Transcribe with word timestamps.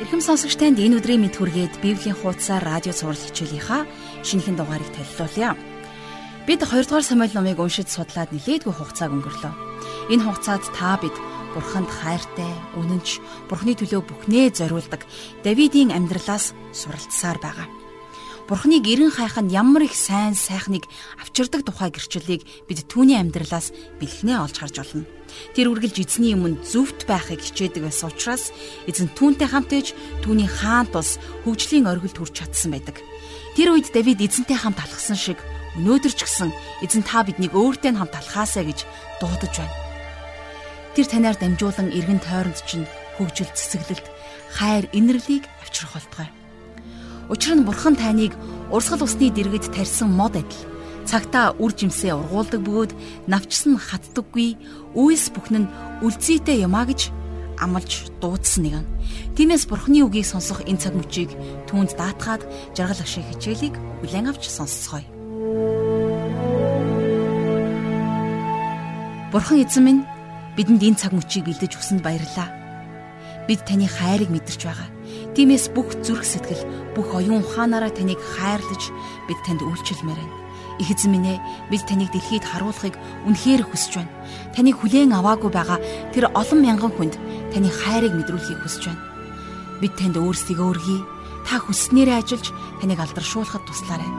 Эрхэм 0.00 0.24
сонсогч 0.24 0.56
танд 0.56 0.80
энэ 0.80 0.96
өдрийн 0.96 1.20
мэд 1.20 1.36
хүргээд 1.36 1.84
Библийн 1.84 2.16
хуудасаар 2.16 2.64
радио 2.64 2.96
цаурал 2.96 3.20
хичээлийнхаа 3.20 3.84
шинэхэн 4.24 4.56
дугаарыг 4.56 4.88
танилцуулъя. 4.96 5.52
Бид 6.48 6.64
2 6.64 6.88
дугаар 6.88 7.04
Самуэль 7.04 7.36
номыг 7.36 7.60
уншиж 7.60 7.92
судлаад 7.92 8.32
нэлээдгүй 8.32 8.72
хугацааг 8.72 9.12
өнгөрлөө. 9.12 9.52
Энэ 10.08 10.24
хугацаанд 10.24 10.64
та 10.72 10.96
бид 10.96 11.12
Бурханд 11.52 11.92
хайртай, 11.92 12.48
үнэнч, 12.80 13.20
Бурхны 13.52 13.76
төлөө 13.76 14.00
бүхнээ 14.08 14.56
зориулдаг 14.56 15.04
Давидын 15.44 15.92
амьдралаас 15.92 16.56
суралцсаар 16.72 17.36
байгаа. 17.44 17.68
Бурхныг 18.50 18.82
эрен 18.82 19.14
хайх 19.14 19.38
нь 19.38 19.54
ямар 19.54 19.86
их 19.86 19.94
сайн 19.94 20.34
сайхныг 20.34 20.90
авчирдаг 21.22 21.62
тухай 21.62 21.94
гэрчлэлийг 21.94 22.42
бид 22.66 22.82
түүний 22.90 23.14
амьдралаас 23.14 23.70
бэлхнээ 24.02 24.42
олж 24.42 24.58
харж 24.58 24.74
болно. 24.82 25.06
Тэр 25.54 25.70
үргэлж 25.70 26.02
эзний 26.02 26.34
өмнө 26.34 26.58
зөвхт 26.66 27.06
байхыг 27.06 27.38
хичээдэг 27.38 27.86
байсан 27.86 28.10
учраас 28.10 28.50
эзэн 28.90 29.14
түүнтэй 29.14 29.46
хамт 29.46 29.70
иж 29.70 29.94
түүний 30.26 30.50
хаан 30.50 30.90
тус 30.90 31.22
хөгжлийн 31.46 31.86
оргилд 31.86 32.18
хүрч 32.18 32.42
чадсан 32.42 32.74
байдаг. 32.74 32.98
Тэр 33.54 33.70
үед 33.70 33.94
Давид 33.94 34.18
эзэнтэй 34.18 34.58
хамт 34.58 34.82
алхсан 34.82 35.14
шиг 35.14 35.38
өнөөдөр 35.78 36.10
ч 36.10 36.26
гэсэн 36.26 36.50
эзэн 36.82 37.06
та 37.06 37.22
биднийг 37.22 37.54
өөртөө 37.54 38.02
хамт 38.02 38.18
алхаасаа 38.18 38.66
гэж 38.66 38.82
дуудаж 39.22 39.54
байна. 39.62 39.78
Тэр 40.98 41.06
танаар 41.06 41.38
дамжуулан 41.38 41.94
эргэн 41.94 42.18
тойронд 42.18 42.58
чинь 42.66 42.90
хөгжил 43.14 43.46
цэцэглэлт 43.54 44.06
хайр 44.58 44.90
инэрлийг 44.90 45.46
авчрах 45.62 45.94
болтугай. 45.94 46.39
Учир 47.30 47.54
нь 47.54 47.62
бурхан 47.62 47.94
таныг 47.94 48.34
урсгал 48.74 49.06
усны 49.06 49.30
дэргэд 49.30 49.70
тарьсан 49.70 50.10
мод 50.10 50.34
адил 50.34 50.66
цагтаа 51.06 51.54
үр 51.62 51.70
жимсээ 51.70 52.10
ургуулдаг 52.10 52.58
бөгөөд 52.66 52.92
навчсан 53.30 53.78
хатдаггүй 53.78 54.58
үйлс 54.98 55.30
бүхэн 55.30 55.62
нь 55.62 55.70
үлзийтэй 56.02 56.66
юмаа 56.66 56.90
гэж 56.90 57.14
амлаж 57.62 58.10
дуудсан 58.18 58.66
нэгэн. 58.66 58.86
Тиймээс 59.38 59.70
бурхны 59.70 60.02
үгийг 60.02 60.26
сонсох 60.26 60.66
энэ 60.66 60.82
цаг 60.82 60.98
мөчийг 60.98 61.30
түүнд 61.70 61.94
даатгаад 61.94 62.42
жаргал 62.74 62.98
ашиг 62.98 63.22
хичээлийг 63.30 63.78
бүлээн 64.02 64.26
авч 64.26 64.50
сонсцгоё. 64.50 65.06
Бурхан 69.30 69.62
эзэн 69.62 69.84
минь 69.86 70.02
бидэнд 70.58 70.82
энэ 70.82 70.98
цаг 70.98 71.14
мөчийг 71.14 71.46
бэлдэж 71.46 71.78
өгсөнд 71.78 72.02
баярлалаа. 72.02 72.50
Бид 73.46 73.62
таны 73.62 73.86
хайрыг 73.86 74.34
мэдэрч 74.34 74.66
байгаа. 74.66 74.90
Тиймээс 75.34 75.70
бүх 75.70 75.94
зүрх 76.02 76.26
сэтгэл, 76.26 76.66
бүх 76.98 77.14
оюун 77.14 77.46
ухаанаараа 77.46 77.94
таныг 77.94 78.18
хайрлаж 78.18 78.82
бид 79.30 79.38
танд 79.46 79.62
үйлчлэмээр 79.62 80.18
байна. 80.18 80.36
Их 80.82 80.90
эзэн 80.90 81.12
минь 81.12 81.38
ээ, 81.38 81.38
бид 81.70 81.86
таныг 81.86 82.10
дэлхийд 82.10 82.42
харуулахыг 82.42 82.98
үнэхээр 83.28 83.62
хүсэж 83.62 84.02
байна. 84.02 84.12
Таныг 84.56 84.80
хүлээн 84.82 85.14
аваагүй 85.14 85.52
байгаа 85.54 85.78
тэр 86.10 86.34
олон 86.34 86.60
мянган 86.64 86.90
хүнд 86.90 87.14
таны 87.54 87.70
хайрыг 87.70 88.10
мэдрүүлэхийг 88.16 88.58
хүсэж 88.64 88.90
байна. 88.90 89.02
Бид 89.78 89.94
танд 89.94 90.16
өөрсдийгөө 90.18 90.66
өргөе. 90.66 91.00
Та 91.46 91.62
хүснээрээ 91.62 92.16
ажиллаж 92.18 92.46
таныг 92.82 92.98
алдаршуулахад 92.98 93.62
туслаарай. 93.70 94.10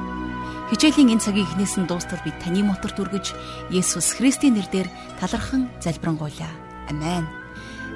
Хичээлийн 0.72 1.20
энэ 1.20 1.24
цагийн 1.28 1.44
эхнээс 1.44 1.76
нь 1.76 1.90
дуустал 1.92 2.24
бид 2.24 2.40
таны 2.40 2.64
моторт 2.64 2.96
үргэж 2.96 3.36
Есүс 3.76 4.16
Христийн 4.16 4.56
нэрээр 4.56 4.88
талархан 5.20 5.68
залбирanгуйлаа. 5.84 6.54
Амен. 6.88 7.28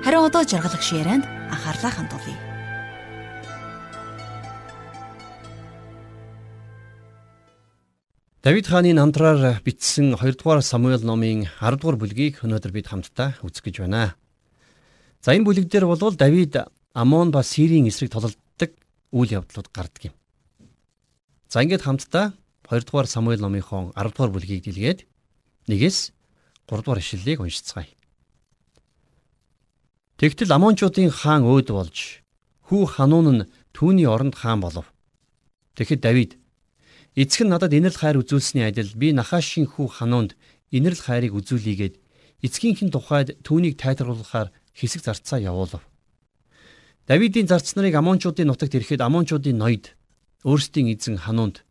Харин 0.03 0.27
одоо 0.27 0.44
жаргалах 0.44 0.83
ширэнд 0.83 1.23
анхаарлаа 1.53 1.94
хандуулъя. 1.95 2.44
Давид 8.45 8.67
хааны 8.69 8.93
намтраар 8.93 9.57
бичсэн 9.65 10.13
2 10.21 10.38
дугаар 10.38 10.61
Самуэль 10.61 11.01
номын 11.01 11.49
10 11.49 11.81
дугаар 11.81 11.97
бүлгийг 11.97 12.45
өнөөдөр 12.45 12.77
бид 12.77 12.85
хамтдаа 12.93 13.41
үзэх 13.41 13.65
гэж 13.65 13.81
байна. 13.81 14.13
За 15.17 15.33
энэ 15.33 15.49
бүлэг 15.49 15.65
дээр 15.65 15.89
бол 15.89 16.13
Давид 16.13 16.53
Амон 16.93 17.33
ба 17.33 17.41
Сирийн 17.41 17.89
эсрэг 17.89 18.13
тололддог 18.13 18.69
үйл 19.09 19.41
явдлууд 19.41 19.73
гардаг 19.73 20.13
юм. 20.13 20.16
За 21.49 21.66
ингээд 21.66 21.89
хамтдаа 21.89 22.38
2 22.69 22.85
дугаар 22.85 23.09
Самуэль 23.09 23.41
номынхон 23.41 23.97
10 23.97 24.13
дугаар 24.13 24.29
бүлгийг 24.29 24.69
дэлгээд 24.69 25.09
нэгээс 25.66 26.13
3 26.69 26.85
дугаар 26.85 27.01
ишлэлийг 27.01 27.41
уншицгаая. 27.41 27.89
Тэгтэл 30.22 30.53
Амончуудын 30.53 31.09
хаан 31.09 31.50
өөд 31.50 31.73
болж 31.73 32.22
хүү 32.69 32.94
хануун 32.94 33.41
нь 33.41 33.50
түүний 33.73 34.05
оронд 34.05 34.38
хаан 34.38 34.61
болов. 34.61 34.94
Тэгэхэд 35.73 36.05
Давид 36.05 36.38
Эцэг 37.16 37.48
нь 37.48 37.52
надад 37.52 37.72
инэрл 37.72 37.96
хайр 37.96 38.20
үзүүлсэний 38.20 38.68
адил 38.68 38.92
би 39.00 39.16
Нахашийн 39.16 39.72
хүү 39.72 39.88
хануунд 39.88 40.36
инэрл 40.68 41.00
хайрыг 41.00 41.31
үзүүлийгээд 41.31 41.96
эцгийнхин 42.44 42.92
тухайд 42.92 43.40
түүнийг 43.40 43.80
тайлбарлахаар 43.80 44.52
хэсэг 44.76 45.08
зарцаа 45.08 45.40
явуулав. 45.40 45.80
Давидын 47.08 47.48
зарц 47.48 47.72
нарыг 47.80 47.96
Амончуудын 47.96 48.52
нутагт 48.52 48.76
ирэхэд 48.76 49.00
Амончуудын 49.00 49.56
ноёд 49.56 49.96
өөрсдийн 50.44 50.92
эзэн 50.92 51.24
хануунд 51.24 51.64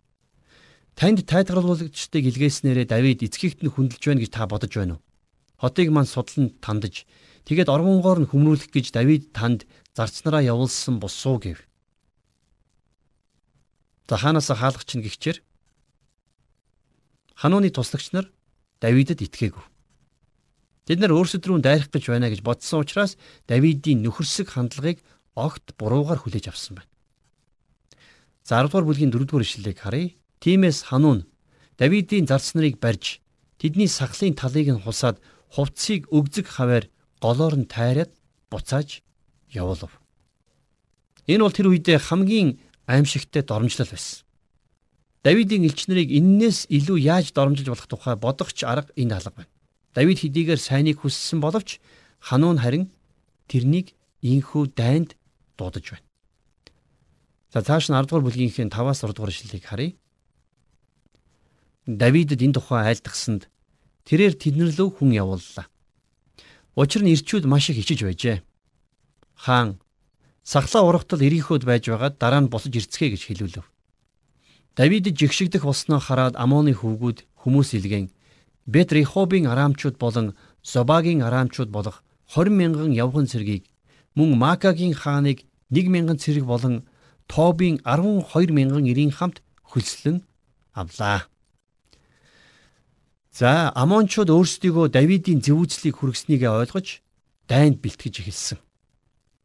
танд 0.96 1.28
тайлбарлагчдыг 1.28 2.24
илгээснээрээ 2.24 2.86
Давид 2.88 3.20
эцгийгт 3.20 3.60
нь 3.60 3.68
хүндэлж 3.68 4.00
байна 4.00 4.22
гэж 4.24 4.30
та 4.32 4.48
бодож 4.48 4.72
байна 4.72 4.96
уу? 4.96 5.04
Хотыг 5.60 5.92
мань 5.92 6.08
судлан 6.08 6.56
тандаж 6.64 7.04
тэгээд 7.44 7.68
оргонгоор 7.68 8.24
нь 8.24 8.30
хүмрүүлэх 8.32 8.72
гэж 8.72 8.96
Давид 8.96 9.36
танд 9.36 9.68
зарц 9.92 10.24
нараа 10.24 10.40
явуулсан 10.40 11.02
босуу 11.02 11.36
гэв. 11.36 11.60
За 14.08 14.16
хаанаас 14.16 14.52
хаалгач 14.52 14.90
нь 14.96 15.04
гихчээр 15.04 15.38
ханууны 17.40 17.70
туслагч 17.72 18.12
нар 18.12 18.28
Давидэд 18.80 19.24
итгээгүй. 19.24 19.64
Тэд 20.84 21.00
нар 21.00 21.16
өөрсдөд 21.16 21.48
рүү 21.48 21.64
дайрах 21.64 21.88
гэж 21.88 22.12
байна 22.12 22.28
гэж 22.28 22.44
бодсон 22.44 22.84
учраас 22.84 23.16
Давидын 23.48 24.04
нөхөрсөг 24.04 24.52
хандлагыг 24.52 25.00
огт 25.32 25.72
буруугаар 25.80 26.20
хүлээж 26.20 26.52
авсан 26.52 26.84
байна. 26.84 26.90
За 28.44 28.60
10 28.60 28.68
дугаар 28.68 28.84
бүлгийн 28.84 29.08
4 29.08 29.24
дугаар 29.24 29.48
ишлэлийг 29.48 29.80
харъя. 29.80 30.12
Тимээс 30.44 30.92
хануун 30.92 31.24
Давидын 31.80 32.28
зарц 32.28 32.52
нарыг 32.52 32.76
барьж 32.76 33.24
тэдний 33.56 33.88
сахлын 33.88 34.36
талыг 34.36 34.68
нь 34.68 34.84
хусаад 34.84 35.16
хувцсыг 35.48 36.04
өгзөг 36.12 36.44
хаваар 36.44 36.92
голоор 37.24 37.56
нь 37.56 37.64
тайраад 37.64 38.12
буцааж 38.52 39.00
явуулав. 39.48 39.92
Энэ 41.24 41.40
бол 41.40 41.56
тэр 41.56 41.72
үедээ 41.72 41.98
хамгийн 42.04 42.60
аимшигтай 42.86 43.42
доромжлол 43.42 43.88
байсан. 43.88 44.24
Давидын 45.24 45.64
элч 45.64 45.88
нарыг 45.88 46.12
эннээс 46.12 46.68
илүү 46.68 46.98
яаж 47.00 47.32
доромжилж 47.32 47.68
болох 47.72 47.88
тухай 47.88 48.16
бодохч 48.16 48.64
арга 48.64 48.92
энэ 48.96 49.16
алга 49.16 49.32
байна. 49.32 49.52
Давид 49.94 50.20
хэдийгээр 50.20 50.60
сайныг 50.60 51.00
хүссэн 51.00 51.40
боловч 51.40 51.80
хануун 52.20 52.60
харин 52.60 52.92
тэрнийг 53.48 53.96
инхүү 54.20 54.76
дайнд 54.76 55.16
дуудаж 55.56 55.96
байна. 55.96 56.06
За 57.54 57.62
цааш 57.62 57.88
нь 57.88 57.96
10 57.96 58.10
дугаар 58.10 58.26
бүлгийнхээ 58.26 58.68
5-аас 58.68 59.00
6 59.00 59.16
дугаар 59.16 59.32
ишлэлийг 59.32 59.64
харъя. 59.64 59.96
Давидэд 61.86 62.44
энэ 62.44 62.56
тухай 62.60 62.92
айлтгсанд 62.92 63.48
тэрээр 64.04 64.34
тэднэр 64.36 64.76
лөө 64.76 64.88
хүн 64.98 65.10
явууллаа. 65.14 65.70
Учир 66.76 67.00
нь 67.06 67.14
ирчүүд 67.14 67.46
маш 67.46 67.70
их 67.70 67.80
ичиж 67.80 68.02
байжээ. 68.02 68.42
Хаан 69.38 69.80
сахлаа 70.44 70.84
урагтал 70.84 71.24
эрийнхөөд 71.24 71.64
байж 71.64 71.88
байгаад 71.88 72.20
дараа 72.20 72.44
нь 72.44 72.52
босож 72.52 72.76
ирцгээе 72.76 73.16
гэж 73.16 73.22
хэлүүлв. 73.26 73.64
Давид 74.76 75.08
жигшигдэх 75.08 75.64
болсноо 75.64 75.98
хараад 75.98 76.36
Амоны 76.36 76.76
хөвгүүд 76.76 77.18
хүмүүс 77.42 77.74
илгэн 77.80 78.12
Бет 78.66 78.92
Рехобын 78.92 79.46
арамчууд 79.48 79.96
болон 79.96 80.36
Зобагийн 80.62 81.22
арамчууд 81.22 81.70
болох 81.72 82.04
20 82.28 82.52
мянган 82.52 82.92
явган 82.92 83.26
цэргийг 83.26 83.64
мөн 84.16 84.36
Макагийн 84.36 84.94
хааныг 84.94 85.44
1 85.70 85.88
мянган 85.88 86.18
цэрэг 86.18 86.44
болон 86.44 86.84
Тобийн 87.26 87.80
12 87.84 88.52
мянган 88.52 88.84
эрийн 88.84 89.12
хамт 89.12 89.40
хөлслөн 89.64 90.22
авлаа. 90.72 91.28
За 93.32 93.72
Амончууд 93.74 94.30
өөрсдийгөө 94.30 94.92
Давидын 94.94 95.40
зөвүүцлийг 95.42 95.96
хүргэснийг 95.98 96.42
ойлгож 96.46 97.00
дайнд 97.48 97.82
бэлтгэж 97.82 98.14
эхэлсэн. 98.22 98.58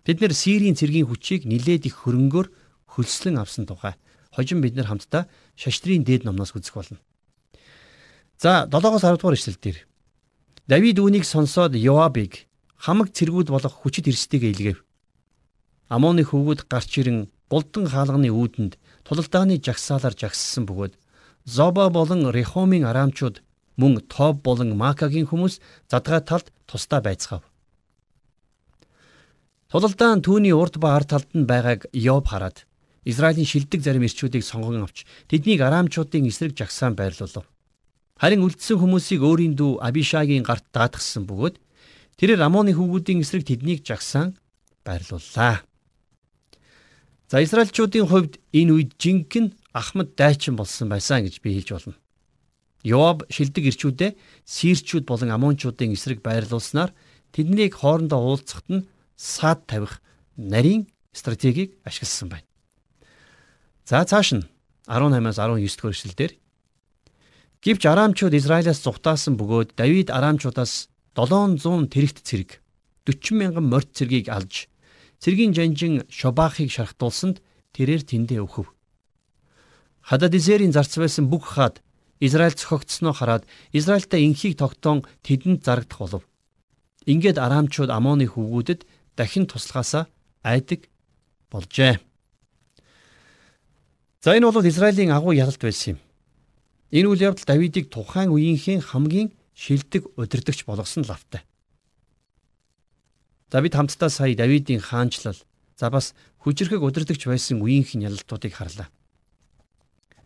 Бид 0.09 0.25
нэр 0.25 0.33
Сирийн 0.33 0.73
цэргийн 0.73 1.05
хүчийг 1.05 1.45
нилээд 1.45 1.85
их 1.85 2.01
хөрөнгөөр 2.01 2.49
хөлслөн 2.97 3.37
авсан 3.37 3.69
тухай 3.69 3.93
хожим 4.33 4.57
бид 4.57 4.73
нар 4.73 4.89
хамтдаа 4.89 5.29
шаштрын 5.53 6.01
дээд 6.01 6.25
номноос 6.25 6.57
үзэх 6.57 6.73
болно. 6.73 6.97
За 8.41 8.65
7-оос 8.65 9.05
10 9.05 9.21
дугаар 9.21 9.37
ишлэл 9.37 9.61
дээр 9.61 9.85
Давид 10.65 10.97
үүнийг 10.97 11.29
сонсоод 11.29 11.77
Йоабыг 11.77 12.49
хамаг 12.81 13.13
цэргүүд 13.13 13.53
болох 13.53 13.85
хүчит 13.85 14.09
эрсдийгээ 14.09 14.49
илгээв. 14.49 14.79
Амоны 15.93 16.25
хөвгүүд 16.25 16.65
гарч 16.65 16.89
ирэн 16.97 17.29
голдон 17.45 17.85
хаалганы 17.85 18.33
үүдэнд 18.33 18.81
тулалдааны 19.05 19.61
жагсаалаар 19.61 20.17
жагссан 20.17 20.65
бөгөөд 20.65 20.97
Зоба 21.45 21.89
болон 21.93 22.33
Рехомын 22.33 22.85
арамчууд 22.89 23.45
мөн 23.77 24.01
Тоб 24.09 24.41
болон 24.41 24.73
Макагийн 24.73 25.29
хүмүүс 25.29 25.61
задгай 25.85 26.21
талд 26.21 26.49
тусдаа 26.65 27.01
байцгаав. 27.01 27.48
Тулалдаан 29.69 30.23
түүний 30.25 30.49
урд 30.49 30.81
ба 30.81 30.97
ард 30.97 31.13
талд 31.13 31.29
нь 31.37 31.45
байгааг 31.45 31.93
Йоб 31.93 32.33
хараад 32.33 32.65
Израилийн 33.05 33.45
шилдэг 33.45 33.85
зарим 33.85 34.01
ирчүүдийг 34.01 34.41
сонгон 34.41 34.81
авч 34.81 35.05
тэднийг 35.29 35.61
арамчуудын 35.61 36.25
эсрэг 36.25 36.57
жагсаан 36.57 36.97
байрлуулав. 36.97 37.45
Харин 38.17 38.41
үлдсэн 38.41 38.81
хүмүүсийг 38.81 39.21
өөрийн 39.21 39.53
дүү 39.53 39.77
Абишагийн 39.77 40.41
гарт 40.41 40.65
даатгсан 40.73 41.29
бөгөөд 41.29 41.61
тэрээр 42.17 42.41
Амоны 42.49 42.73
хүүгүүдийн 42.73 43.21
эсрэг 43.21 43.45
тэднийг 43.45 43.85
жагсаан 43.85 44.33
байрлууллаа. 44.81 45.61
За 47.29 47.37
Израильчуудын 47.37 48.09
хувьд 48.09 48.41
энэ 48.49 48.73
үед 48.73 48.97
жинхэнэ 48.97 49.53
ахмад 49.77 50.17
дайчин 50.17 50.57
болсон 50.57 50.89
байсан 50.89 51.29
гэж 51.29 51.45
би 51.45 51.53
хэлж 51.53 51.69
болно. 51.77 51.95
Йоаб 52.81 53.29
шилдэг 53.29 53.69
ирчүүдээ 53.69 54.17
сирчүүд 54.49 55.05
болон 55.05 55.29
амончуудын 55.29 55.93
эсрэг 55.93 56.25
байрлуулснаар 56.25 56.89
тэднийг 57.29 57.77
хоорондоо 57.77 58.17
уулзахад 58.17 58.65
нь 58.73 58.89
саад 59.19 59.67
тавих 59.67 59.99
нарийн 60.39 60.87
стратегийг 61.11 61.75
ашигласан 61.83 62.29
байна. 62.31 62.47
За 63.83 64.05
цааш 64.07 64.39
нь 64.39 64.47
18-аас 64.87 65.35
19 65.35 65.75
дугаар 65.75 65.91
эшлэлдэр 65.91 66.31
Гэвч 67.59 67.83
арамчууд 67.91 68.33
Израилаас 68.39 68.79
зугатаасан 68.79 69.35
бөгөөд 69.35 69.75
Давид 69.75 70.07
арамчуудаас 70.07 70.87
700 71.19 71.91
тэрэгт 71.91 72.23
цэрэг 72.23 72.63
40 73.03 73.35
мянган 73.35 73.67
морд 73.67 73.91
цэргийг 73.91 74.31
алж 74.31 74.71
цэргийн 75.19 75.51
жанжин 75.51 76.07
Шобахыг 76.07 76.71
шархтуулсанд 76.71 77.43
тэрээр 77.75 78.07
тэндээ 78.07 78.39
өхөв. 78.39 78.71
Хададизерийн 80.07 80.71
зарц 80.71 80.95
байсан 80.95 81.27
бүх 81.27 81.59
хаад 81.59 81.83
Израиль 82.23 82.55
цохогдсноо 82.55 83.11
хараад 83.11 83.43
Израильтай 83.75 84.23
инхийг 84.23 84.55
тогтоон 84.55 85.03
тэдэнд 85.27 85.67
зарагдах 85.67 85.99
болов. 85.99 86.23
Ингээд 87.03 87.35
арамчууд 87.35 87.91
Амоны 87.91 88.27
хөвгүүдэд 88.27 88.87
дахин 89.19 89.51
туслахаасаа 89.51 90.07
айдаг 90.47 90.87
болжээ. 91.51 91.99
За 94.23 94.31
энэ 94.31 94.47
бол 94.47 94.63
Израилийн 94.63 95.11
агуу 95.11 95.35
ялалт 95.35 95.59
байсан 95.59 95.95
юм. 95.95 95.99
Энэ 96.95 97.07
үйл 97.11 97.25
явдал 97.27 97.43
Давидыг 97.43 97.91
тухайн 97.91 98.31
үеийнхээ 98.31 98.79
хамгийн 98.79 99.35
шилдэг 99.51 100.15
удирдагч 100.15 100.63
болгосон 100.63 101.03
лавтай. 101.03 101.43
За 103.51 103.59
бид 103.59 103.75
хамтдаа 103.75 104.09
сая 104.09 104.35
Давидын 104.35 104.79
хаанчлал 104.79 105.35
за 105.75 105.89
бас 105.91 106.15
хүчрхэг 106.39 106.79
удирдагч 106.79 107.27
байсан 107.27 107.59
үеийнхэн 107.59 108.07
ялалтуудыг 108.07 108.55
харлаа. 108.55 108.87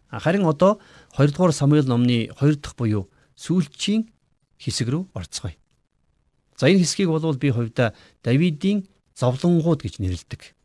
Харин 0.10 0.46
одоо 0.46 0.78
2 1.18 1.34
дугаар 1.34 1.54
Самуэль 1.54 1.90
номны 1.90 2.30
2 2.38 2.62
дахь 2.62 2.78
буюу 2.78 3.10
сүүлчийн 3.34 4.14
хэсэг 4.62 4.88
рүү 4.94 5.10
орцгоё. 5.18 5.58
За 6.64 6.72
энэ 6.72 6.80
хэсгийг 6.88 7.12
бол 7.12 7.36
би 7.36 7.52
хувьдаа 7.52 7.92
Давидын 8.24 8.88
зовлонгууд 9.20 9.84
гэж 9.84 10.00
нэрлэдэг. 10.00 10.56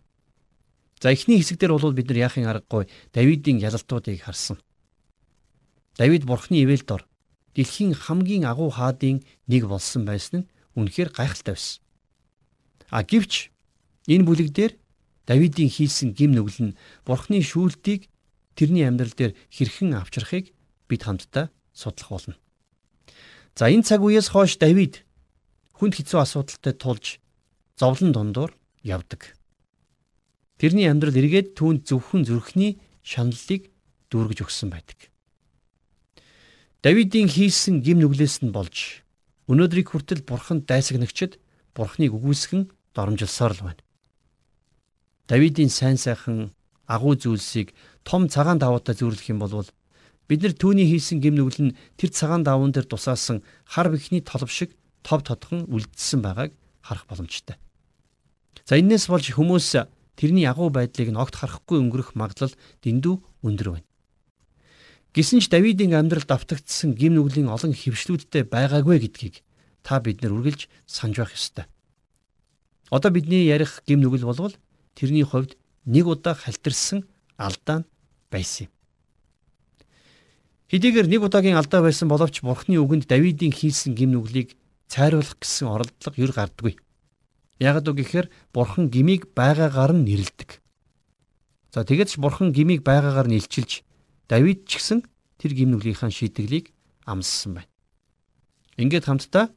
За 1.02 1.10
эхний 1.10 1.42
хэсэгдэр 1.42 1.74
бол 1.74 1.90
бид 1.90 2.06
нар 2.06 2.30
яахын 2.30 2.46
аргагүй 2.46 2.86
Давидын 3.10 3.58
ялалтуудыг 3.58 4.22
харсан. 4.22 4.62
Давид 5.98 6.22
бурхны 6.22 6.62
ивэл 6.62 6.86
дор 6.86 7.02
дэлхийн 7.58 7.98
хамгийн 7.98 8.46
агуу 8.46 8.70
хаадын 8.70 9.26
нэг 9.50 9.66
болсон 9.66 10.06
байсан 10.06 10.46
нь 10.46 10.48
үнэхээр 10.78 11.10
гайхалтай 11.10 11.58
байсан. 11.58 11.82
А 12.94 13.02
гэвч 13.02 13.50
энэ 14.06 14.22
бүлэг 14.22 14.54
дээр 14.54 14.78
Давидын 15.26 15.66
хийсэн 15.66 16.14
гим 16.14 16.30
нүгэл 16.30 16.62
нь 16.62 16.76
бурхны 17.02 17.42
шүүлтийг 17.42 18.06
тэрний 18.54 18.86
амьдрал 18.86 19.18
дээр 19.18 19.34
хэрхэн 19.50 19.98
авчрахыг 19.98 20.54
бид 20.86 21.02
хамтдаа 21.02 21.50
судлах 21.74 22.10
болно. 22.14 22.38
За 23.58 23.66
энэ 23.66 23.82
цаг 23.82 23.98
үеэс 23.98 24.30
хойш 24.30 24.62
Давид 24.62 25.02
хүнд 25.78 25.94
хэцүү 25.94 26.18
асуудалтай 26.18 26.74
тулж 26.74 27.06
зовлон 27.78 28.10
дундуур 28.12 28.50
явдаг. 28.82 29.38
Тэрний 30.58 30.90
амьдрал 30.90 31.14
эргээд 31.14 31.54
түүнд 31.54 31.86
зөвхөн 31.86 32.26
зүрхний 32.26 32.82
шаналлыг 33.06 33.70
дүүргэж 34.10 34.42
өгсөн 34.42 34.74
байдаг. 34.74 34.98
Давидын 36.82 37.30
хийсэн 37.30 37.78
гим 37.86 38.02
нүглээс 38.02 38.42
нь 38.42 38.50
болж 38.50 39.06
өнөөдрийг 39.46 39.94
хүртэл 39.94 40.26
бурханд 40.26 40.66
дайсагнагчд 40.66 41.38
бурхныг 41.78 42.10
үгүйсгэн 42.10 42.74
доромжилсоор 42.94 43.54
л 43.54 43.62
байна. 43.70 43.82
Давидын 45.30 45.70
сайн 45.70 45.94
сайхан 45.94 46.50
агуу 46.90 47.14
зүйлсийг 47.14 47.70
том 48.02 48.26
цагаан 48.26 48.58
даваатай 48.58 48.98
зөөрлөх 48.98 49.30
юм 49.30 49.38
бол 49.38 49.66
бид 50.26 50.42
нар 50.42 50.54
түүний 50.58 50.90
хийсэн 50.90 51.22
гим 51.22 51.38
нүгэл 51.38 51.70
нь 51.70 51.76
тэр 52.00 52.10
цагаан 52.10 52.42
даваан 52.42 52.72
дээр 52.74 52.88
тусаасан 52.88 53.46
хар 53.62 53.88
бихний 53.92 54.24
толб 54.24 54.50
шиг 54.50 54.74
тов 55.08 55.24
тодхон 55.24 55.64
үлдсэн 55.72 56.20
байгааг 56.20 56.52
харах 56.84 57.08
боломжтой. 57.08 57.56
За 58.68 58.76
энээс 58.76 59.08
болж 59.08 59.32
хүмүүс 59.32 59.88
тэрний 60.20 60.44
агуу 60.44 60.68
байдлыг 60.68 61.08
нь 61.08 61.16
огт 61.16 61.40
харахгүй 61.40 61.80
өнгөрөх 61.80 62.12
магадлал 62.12 62.52
дэндүү 62.84 63.14
өндөр 63.48 63.68
байна. 63.72 63.88
Гэсэн 65.16 65.40
ч 65.40 65.48
Давидын 65.48 65.96
амьдралд 65.96 66.28
автагдсан 66.28 66.92
гим 66.92 67.16
нүглийн 67.16 67.48
олон 67.48 67.72
хөвшлүүдтэй 67.72 68.44
байгаагүй 68.44 69.00
гэдгийг 69.08 69.40
та 69.80 70.04
бид 70.04 70.20
нар 70.20 70.36
үргэлж 70.36 70.68
санаж 70.84 71.16
байх 71.24 71.32
ёстой. 71.32 71.64
Одоо 72.92 73.08
бидний 73.08 73.48
ярих 73.48 73.80
гим 73.88 74.04
нүгэл 74.04 74.28
болвол 74.28 74.52
тэрний 74.92 75.24
хувьд 75.24 75.56
нэг 75.88 76.04
удаа 76.04 76.36
халтарсан 76.36 77.08
алдаа 77.40 77.88
байсан 78.28 78.68
юм. 78.68 78.72
Хэдийгээр 80.68 81.08
нэг 81.08 81.24
удаагийн 81.24 81.56
алдаа 81.56 81.80
байсан 81.80 82.12
боловч 82.12 82.44
Бурхны 82.44 82.76
үгэнд 82.76 83.08
Давидын 83.08 83.56
хийсэн 83.56 83.96
гим 83.96 84.12
нүглийг 84.12 84.52
цайруулах 84.88 85.36
гэсэн 85.38 85.68
оролдлого 85.68 86.16
юр 86.16 86.32
гардаггүй. 86.32 86.74
Ягд 87.60 87.86
үг 87.92 87.96
гэхээр 88.00 88.26
Бурхан 88.52 88.88
гмийг 88.88 89.36
байгаагаар 89.36 89.92
нь 89.92 90.08
нэрлдэг. 90.08 90.64
За 91.70 91.84
тэгээд 91.84 92.10
ч 92.10 92.14
Бурхан 92.16 92.50
гмийг 92.50 92.82
байгаагаар 92.82 93.28
нь 93.28 93.36
илчилж 93.36 93.84
Давид 94.28 94.64
ч 94.64 94.80
гэсэн 94.80 95.04
тэр 95.36 95.52
гим 95.52 95.76
нүглийнхаа 95.76 96.08
шийтгэлийг 96.08 96.72
амссан 97.04 97.60
байна. 97.60 97.70
Ингээд 98.80 99.04
хамтдаа 99.04 99.52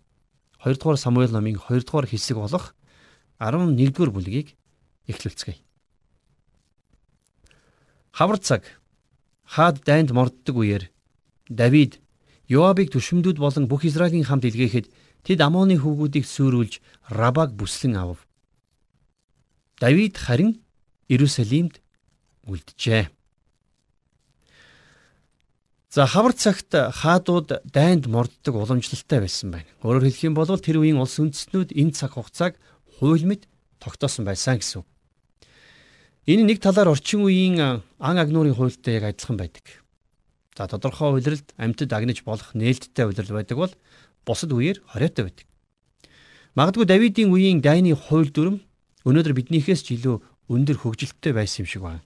2 0.63 0.77
дугаар 0.77 0.99
Самуэль 0.99 1.31
номын 1.31 1.57
2 1.57 1.87
дугаар 1.87 2.07
хэсэг 2.09 2.37
болох 2.37 2.75
11 3.39 3.77
дугаар 3.93 4.11
бүлгийг 4.11 4.57
эхлүүлцгээе. 5.07 5.61
Хавар 8.11 8.37
цаг 8.37 8.63
хаад 9.47 9.83
дайнд 9.87 10.11
морддог 10.11 10.55
үеэр 10.57 10.91
Давид 11.47 12.01
Йоабыг 12.51 12.91
төшөмдүүд 12.91 13.39
болон 13.39 13.65
бүх 13.71 13.87
Израилийн 13.87 14.27
хамт 14.27 14.43
илгээхэд 14.43 14.91
тэд 15.25 15.39
Амоны 15.41 15.77
хүүгүүдийг 15.77 16.25
сүрүүлж 16.25 16.81
Рабаг 17.09 17.53
бүслэн 17.57 17.95
авав. 17.97 18.21
Давид 19.79 20.17
харин 20.17 20.61
Иерусалимд 21.09 21.81
үлджээ. 22.47 23.09
За 25.91 26.07
хавар 26.07 26.31
цагт 26.31 26.71
хаадууд 26.71 27.67
дайнд 27.67 28.07
морддог 28.07 28.55
уламжлалтай 28.55 29.19
байсан 29.19 29.51
байна. 29.51 29.67
Өөрөөр 29.83 30.07
хэлэх 30.07 30.23
юм 30.23 30.35
бол 30.39 30.47
тэр 30.47 30.79
үеийн 30.79 31.01
улс 31.03 31.19
үндэстнүүд 31.19 31.75
энэ 31.75 31.91
цаг 31.91 32.15
хугацааг 32.15 32.55
хууль 32.95 33.27
мэд 33.27 33.43
тогтоосон 33.83 34.23
байсан 34.23 34.63
гэсэн. 34.63 34.87
Энэ 36.31 36.47
нэг 36.47 36.63
талаар 36.63 36.95
орчин 36.95 37.27
үеийн 37.27 37.83
ан 37.99 38.15
агнуурын 38.21 38.55
хуультай 38.55 39.03
яг 39.03 39.11
адилхан 39.11 39.35
байдаг. 39.35 39.65
За 40.55 40.69
тодорхой 40.71 41.11
улиралд 41.11 41.51
амьтад 41.57 41.91
агнаж 41.91 42.23
болох 42.23 42.55
нээлттэй 42.55 43.09
улирал 43.09 43.41
байдаг 43.41 43.57
бол 43.57 43.73
бусад 44.25 44.51
үеэр 44.53 44.81
хориотой 44.87 45.29
байдаг. 45.29 45.45
Магадгүй 46.55 46.85
Давидын 46.85 47.31
үеийн 47.31 47.61
дайны 47.63 47.95
хууль 47.95 48.29
дүрм 48.29 48.59
өнөөдөр 49.07 49.33
биднийхээс 49.33 49.81
ч 49.87 49.97
илүү 49.97 50.19
өндөр 50.51 50.77
хөгжилттэй 50.83 51.33
байсан 51.33 51.63
юм 51.63 51.67
шиг 51.71 51.81
байна. 51.81 52.03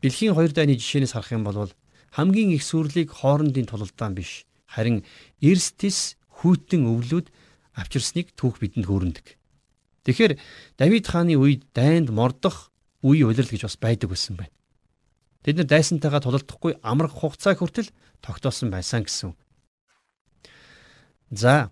Дэлхийн 0.00 0.34
хоёр 0.34 0.52
дайны 0.56 0.74
жишээнээс 0.80 1.12
харах 1.12 1.32
юм 1.36 1.44
бол 1.44 1.70
хамгийн 2.16 2.56
их 2.56 2.64
сүрлийг 2.64 3.12
хоорондын 3.12 3.68
тулалдаан 3.68 4.16
биш 4.16 4.48
харин 4.66 5.04
эрс 5.44 5.76
тис 5.76 6.16
хүйтэн 6.40 6.88
өвлүүд 6.88 7.28
авчирсныг 7.76 8.32
түүх 8.34 8.58
бидэнд 8.58 8.88
хөөрөндөг. 8.88 9.26
Тэгэхээр 10.08 10.40
Давид 10.80 11.04
хааны 11.06 11.36
үед 11.36 11.68
дайнд 11.76 12.08
мордох 12.08 12.72
үе 13.04 13.28
улирал 13.28 13.52
гэж 13.52 13.68
бас 13.68 13.76
байдаг 13.76 14.10
байсан 14.10 14.40
байна. 14.40 14.54
Тэд 15.44 15.60
нар 15.60 15.68
дайсантайгаа 15.68 16.24
тулалдахгүй 16.24 16.80
амрах 16.80 17.20
хугацаа 17.20 17.56
хүртэл 17.56 17.92
тогтоосон 18.24 18.72
байсан 18.72 19.04
гэсэн. 19.04 19.36
За 21.30 21.70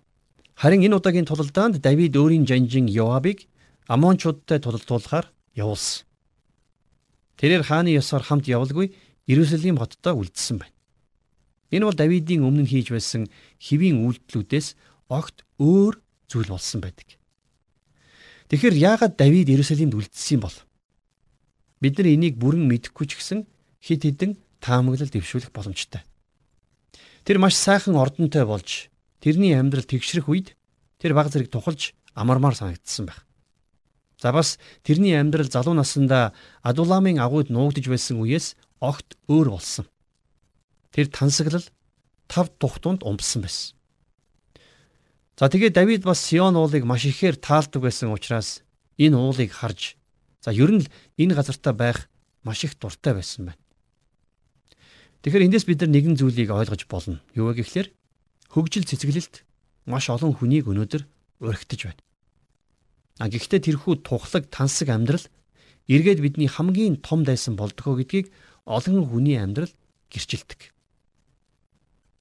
харин 0.55 0.83
энэ 0.87 0.95
удаагийн 0.95 1.27
тулалдаанд 1.27 1.83
Давид 1.83 2.15
өөрийн 2.15 2.47
жанжин 2.47 2.87
Йоабыг 2.87 3.47
Амончуудтай 3.87 4.59
тулалдуулахаар 4.63 5.27
явуулсан. 5.55 6.07
Тэрээр 7.35 7.63
хааны 7.67 7.91
ёсоор 7.91 8.23
хамт 8.23 8.47
явалгүй 8.47 8.95
Иерусалим 9.27 9.77
хоттой 9.77 10.15
үлдсэн 10.15 10.63
байна. 10.63 10.75
Энэ 11.71 11.85
бол 11.85 11.95
Давидын 11.95 12.43
өмнө 12.47 12.65
хийж 12.65 12.91
байсан 12.91 13.27
хэвийн 13.59 13.99
үйлдэлүүдээс 14.03 14.67
огт 15.11 15.43
өөр 15.59 15.99
зүйл 16.31 16.49
болсон 16.49 16.79
байдаг. 16.81 17.19
Тэгэхээр 18.49 18.75
яагаад 18.79 19.13
Давид 19.19 19.47
Иерусалимд 19.49 19.93
үлдсэн 19.93 20.39
юм 20.39 20.41
бол? 20.47 20.57
Бид 21.83 21.99
нар 21.99 22.07
энийг 22.09 22.35
бүрэн 22.41 22.65
мэдэхгүй 22.65 23.05
ч 23.05 23.11
гэсэн 23.19 23.45
хид 23.83 24.01
хідэн 24.03 24.39
таамаглал 24.59 25.07
дэвшүүлэх 25.07 25.53
боломжтой. 25.53 26.01
Тэр 27.23 27.37
маш 27.37 27.55
сайхан 27.55 27.95
ордонтой 27.95 28.43
болж 28.43 28.89
тэрний 29.19 29.55
амьдрал 29.55 29.85
тэгшрэх 29.85 30.27
үед 30.27 30.55
тэр 30.99 31.13
баг 31.13 31.31
зэрэг 31.31 31.51
тухалж 31.51 31.95
амармаар 32.15 32.55
санагдсан 32.55 33.07
байх. 33.07 33.23
За 34.19 34.31
бас 34.31 34.59
тэрний 34.83 35.15
амьдрал 35.15 35.47
залуу 35.47 35.75
наснда 35.75 36.33
Адуламын 36.63 37.19
агууд 37.19 37.47
нуугдж 37.47 37.87
байсан 37.87 38.19
үеэс 38.19 38.59
огт 38.79 39.15
өөр 39.31 39.55
болсон. 39.55 39.87
Тэр 40.91 41.07
тансаглал 41.07 41.63
тав 42.27 42.51
тухтунд 42.59 43.03
умбсан 43.03 43.43
байсан. 43.43 43.75
За 45.39 45.47
тэгээд 45.47 45.75
Давид 45.75 46.03
бас 46.03 46.19
Сион 46.19 46.59
уулыг 46.59 46.83
маш 46.83 47.07
ихээр 47.07 47.39
таалдаг 47.39 47.87
байсан 47.87 48.11
учраас 48.11 48.63
энэ 48.99 49.15
уулыг 49.15 49.55
харж 49.55 49.99
За 50.41 50.51
ер 50.55 50.71
нь 50.71 50.83
л 50.83 50.87
энэ 51.19 51.35
газартаа 51.35 51.73
байх 51.75 52.07
маш 52.43 52.63
их 52.63 52.79
дуртай 52.79 53.13
байсан 53.13 53.51
байна. 53.51 53.59
Тэгэхээр 55.21 55.45
эндээс 55.51 55.67
бид 55.67 55.83
нар 55.83 55.91
нэгэн 55.91 56.15
зүйлийг 56.15 56.49
ойлгож 56.49 56.87
болно. 56.87 57.19
Юу 57.35 57.51
вэ 57.51 57.59
гэхээр 57.59 57.91
хөгжил 58.49 58.85
цэцгэлэлт 58.85 59.45
маш 59.85 60.09
олон 60.09 60.33
хүнийг 60.33 60.65
өнөөдөр 60.67 61.05
урагтаж 61.45 61.79
байна. 61.85 62.01
А 63.21 63.29
гэхдээ 63.29 63.61
тэрхүү 63.69 64.01
тухлаг 64.03 64.49
тансаг 64.49 64.89
амьдрал 64.89 65.25
эргээд 65.87 66.19
бидний 66.19 66.49
хамгийн 66.49 67.01
том 67.01 67.23
дайсан 67.23 67.55
болдгоо 67.55 67.97
гэдгийг 68.01 68.33
олон 68.65 69.05
хүний 69.05 69.37
амьдрал 69.37 69.71
гэрчилдэг. 70.09 70.73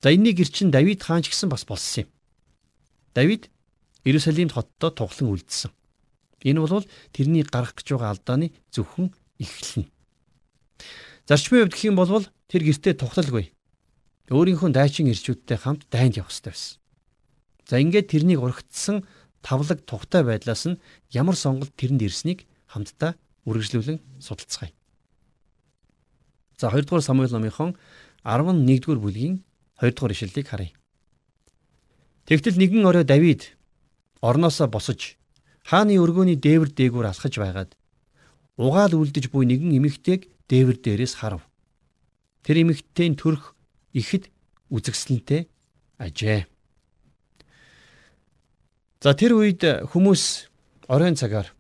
За 0.03 0.15
энэний 0.15 0.37
гэрчин 0.37 0.71
Давид 0.71 1.03
хаан 1.03 1.23
ч 1.23 1.33
гэсэн 1.33 1.49
бас 1.49 1.65
болсон 1.65 2.07
юм. 2.07 2.09
Давид 3.15 3.51
Иерусалимд 4.05 4.53
хотдоо 4.53 4.91
туглан 4.91 5.35
үлдсэн. 5.35 5.73
Энэ 6.47 6.61
бол 6.63 6.87
тэрний 7.13 7.43
гарах 7.43 7.75
гэж 7.75 7.99
байгаа 7.99 8.15
алдааны 8.15 8.55
зөвхөн 8.71 9.11
эхлэл 9.43 9.85
нь. 9.85 9.91
Зарчмын 11.27 11.67
хувьд 11.67 11.75
гэх 11.75 11.89
юм 11.91 11.97
бол 11.99 12.25
тэр 12.47 12.63
гэртээ 12.63 12.95
тухлалгүй. 12.95 13.53
Өөрийнхөө 14.29 14.71
дайчин 14.77 15.09
ирчүүдтэй 15.09 15.57
хамт 15.57 15.89
дайнд 15.89 16.21
явах 16.21 16.29
хэрэгтэй 16.29 16.53
байсан. 16.53 16.77
За 17.65 17.81
ингээд 17.81 18.13
тэрнийг 18.13 18.45
урагтсан 18.45 19.09
тавлаг 19.41 19.85
тухтай 19.89 20.21
байдлаас 20.25 20.69
нь 20.69 20.81
ямар 21.13 21.37
сонголт 21.37 21.73
тэрэнд 21.81 22.05
ирснийг 22.05 22.45
хамтдаа 22.69 23.17
үргэлжлүүлэн 23.49 23.99
судалцгаая. 24.21 24.73
За 26.61 26.69
2 26.69 26.85
дугаар 26.85 27.05
Самуэль 27.05 27.33
номынхон 27.33 27.77
11 28.25 28.85
дугаар 28.85 29.01
бүлгийн 29.01 29.45
2 29.81 29.97
дугаар 29.97 30.13
ишлэлийг 30.13 30.49
харъя. 30.49 30.77
Тэгтэл 32.29 32.61
нэгэн 32.61 32.85
орой 32.85 33.05
Давид 33.09 33.57
орноосоо 34.21 34.69
босож 34.69 35.17
хааны 35.65 35.97
өргөөний 35.97 36.37
дээвэр 36.37 36.69
дээгүүр 36.77 37.07
алхаж 37.09 37.35
байгаад 37.41 37.73
угаал 38.61 38.93
үлдэж 38.93 39.33
буй 39.33 39.49
нэгэн 39.49 39.73
эмэгтэйг 39.79 40.29
дээвэр 40.51 40.77
дээрээс 40.85 41.15
харав. 41.21 41.47
Тэр 42.43 42.69
эмэгтэйн 42.69 43.17
төрх 43.17 43.57
ихэд 43.93 44.29
үзэгсэлнтэй 44.73 45.49
ажээ. 45.99 46.47
За 48.99 49.15
тэр 49.15 49.39
үед 49.39 49.63
хүмүүс 49.95 50.51
оройн 50.91 51.15
цагаар 51.15 51.55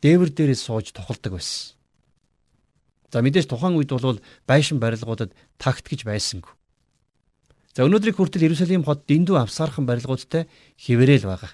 дээвэр 0.00 0.30
дээрээс 0.32 0.62
сууж 0.64 0.94
тухалдаг 0.96 1.36
байсан. 1.36 1.76
За 3.12 3.20
мэдээж 3.20 3.48
тухайн 3.48 3.76
үед 3.76 3.92
бол 3.92 4.20
байшин 4.48 4.80
барилгуудад 4.80 5.32
такт 5.60 5.84
гэж 5.84 6.04
байсангүй. 6.04 6.52
За 7.76 7.84
өнөөдрийг 7.84 8.16
хүртэл 8.16 8.48
Иерусалим 8.48 8.84
хот 8.84 9.06
дэндүү 9.06 9.36
авсаархан 9.38 9.86
барилгуудтай 9.86 10.48
хэвээрэл 10.80 11.28
байгаа. 11.28 11.52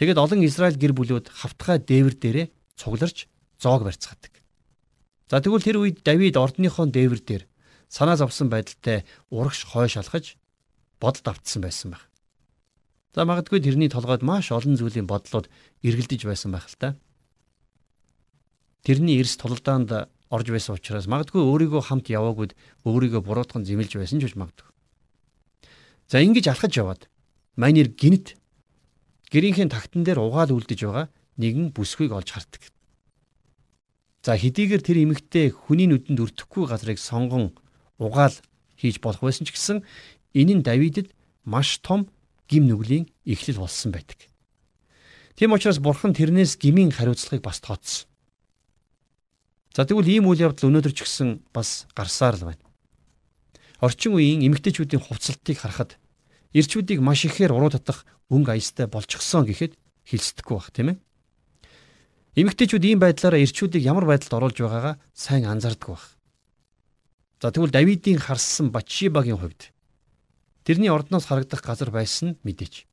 Тэгэд 0.00 0.16
олон 0.16 0.40
Израиль 0.48 0.80
гэр 0.80 0.96
бүлүүд 0.96 1.26
хавтгай 1.28 1.76
дээвэр 1.76 2.16
дээрээ 2.16 2.46
цугларч 2.78 3.28
зоог 3.60 3.84
барьцгаадаг. 3.84 4.32
За 5.28 5.44
тэгвэл 5.44 5.66
тэр 5.66 5.76
үед 5.82 6.00
Давид 6.00 6.40
ордныхон 6.40 6.88
дээвэр 6.88 7.20
дээр 7.20 7.42
санаа 7.90 8.16
зовсон 8.16 8.48
байдалтай 8.48 9.02
урагш 9.34 9.66
хойш 9.66 9.98
алхаж 9.98 10.38
бодолд 11.02 11.26
автсан 11.26 11.60
байсан 11.66 11.90
байх. 11.90 12.06
За 13.14 13.26
магадгүй 13.26 13.58
тэрний 13.58 13.90
толгойд 13.90 14.22
маш 14.22 14.54
олон 14.54 14.78
зүйлийн 14.78 15.10
бодлууд 15.10 15.50
эргэлдэж 15.82 16.22
байсан 16.24 16.54
байх 16.54 16.70
л 16.70 16.78
та. 16.78 16.88
Тэрний 18.86 19.18
эрс 19.18 19.34
тулалдаанд 19.34 20.06
орж 20.30 20.46
байсан 20.46 20.78
учраас 20.78 21.10
магадгүй 21.10 21.42
өөрийгөө 21.42 21.82
хамт 21.90 22.06
яваагүйд 22.06 22.54
өөрийгөө 22.86 23.20
буруутган 23.26 23.66
зэмлж 23.66 23.98
байсан 23.98 24.22
ч 24.22 24.30
гэж 24.30 24.38
магадгүй. 24.38 24.70
За 26.06 26.22
ингэж 26.22 26.46
алхаж 26.54 26.72
яваад 26.78 27.02
майнер 27.58 27.90
гинт 27.90 28.38
гэрийнхээ 29.34 29.66
тагтан 29.74 30.06
дээр 30.06 30.22
угаал 30.22 30.54
үлдэж 30.54 30.86
байгаа 30.86 31.10
нэгэн 31.42 31.74
бүсгүйг 31.74 32.14
олж 32.14 32.30
хардаг. 32.30 32.62
За 34.22 34.38
хэдийгээр 34.38 34.82
тэр 34.86 34.98
эмэгтэй 35.02 35.50
хүний 35.50 35.90
нүдэнд 35.90 36.22
өртөхгүй 36.22 36.70
газрыг 36.70 37.02
сонгон 37.02 37.50
угаал 38.00 38.34
хийж 38.80 38.98
болох 39.04 39.20
байсан 39.20 39.44
ч 39.44 39.52
гэсэн 39.52 39.84
энэ 40.32 40.52
нь 40.58 40.64
Давидэд 40.64 41.12
маш 41.44 41.78
том 41.84 42.08
гим 42.48 42.64
нүглийн 42.66 43.12
эхлэл 43.28 43.60
болсон 43.60 43.92
байдаг. 43.92 44.26
Тийм 45.36 45.52
учраас 45.52 45.78
бурхан 45.78 46.16
тэрнээс 46.16 46.56
гмийн 46.56 46.90
хариуцлагыг 46.90 47.44
бас 47.44 47.60
тооцсон. 47.60 48.08
За 49.76 49.86
тэгвэл 49.86 50.08
ийм 50.08 50.26
үйл 50.26 50.50
явдал 50.50 50.72
өнөөдөр 50.72 50.92
ч 50.96 51.06
гэсэн 51.06 51.46
бас 51.54 51.86
гарсаар 51.94 52.34
л 52.40 52.48
байна. 52.50 52.64
Орчин 53.78 54.18
үеийн 54.18 54.42
эмэгтэйчүүдийн 54.50 55.00
хувцалтыг 55.00 55.56
харахад 55.62 55.96
ирчүүдийг 56.52 57.00
маш 57.00 57.24
ихээр 57.24 57.54
уруу 57.54 57.70
татах 57.70 58.04
өнгө 58.28 58.58
аястай 58.58 58.90
болчихсон 58.90 59.46
гэхэд 59.46 59.78
хэлцдэггүй 60.10 60.56
бах 60.58 60.70
тийм 60.74 60.88
ээ. 60.92 60.98
Эмэгтэйчүүд 62.42 62.84
ийм 62.84 62.98
байдлаараа 62.98 63.40
ирчүүдийг 63.40 63.86
ямар 63.86 64.04
байдалд 64.04 64.34
оруулж 64.34 64.58
байгаагаа 64.58 64.94
сайн 65.14 65.46
анзаардаггүй 65.46 65.94
бах. 65.94 66.19
За 67.40 67.50
тэгвэл 67.50 67.72
Давидын 67.72 68.20
харсан 68.20 68.68
Батшибагийн 68.70 69.40
хувьд 69.40 69.72
тэрний 70.64 70.92
ордноос 70.92 71.24
харагдах 71.24 71.64
газар 71.64 71.90
байсан 71.90 72.36
нь 72.36 72.38
мэдээч. 72.44 72.84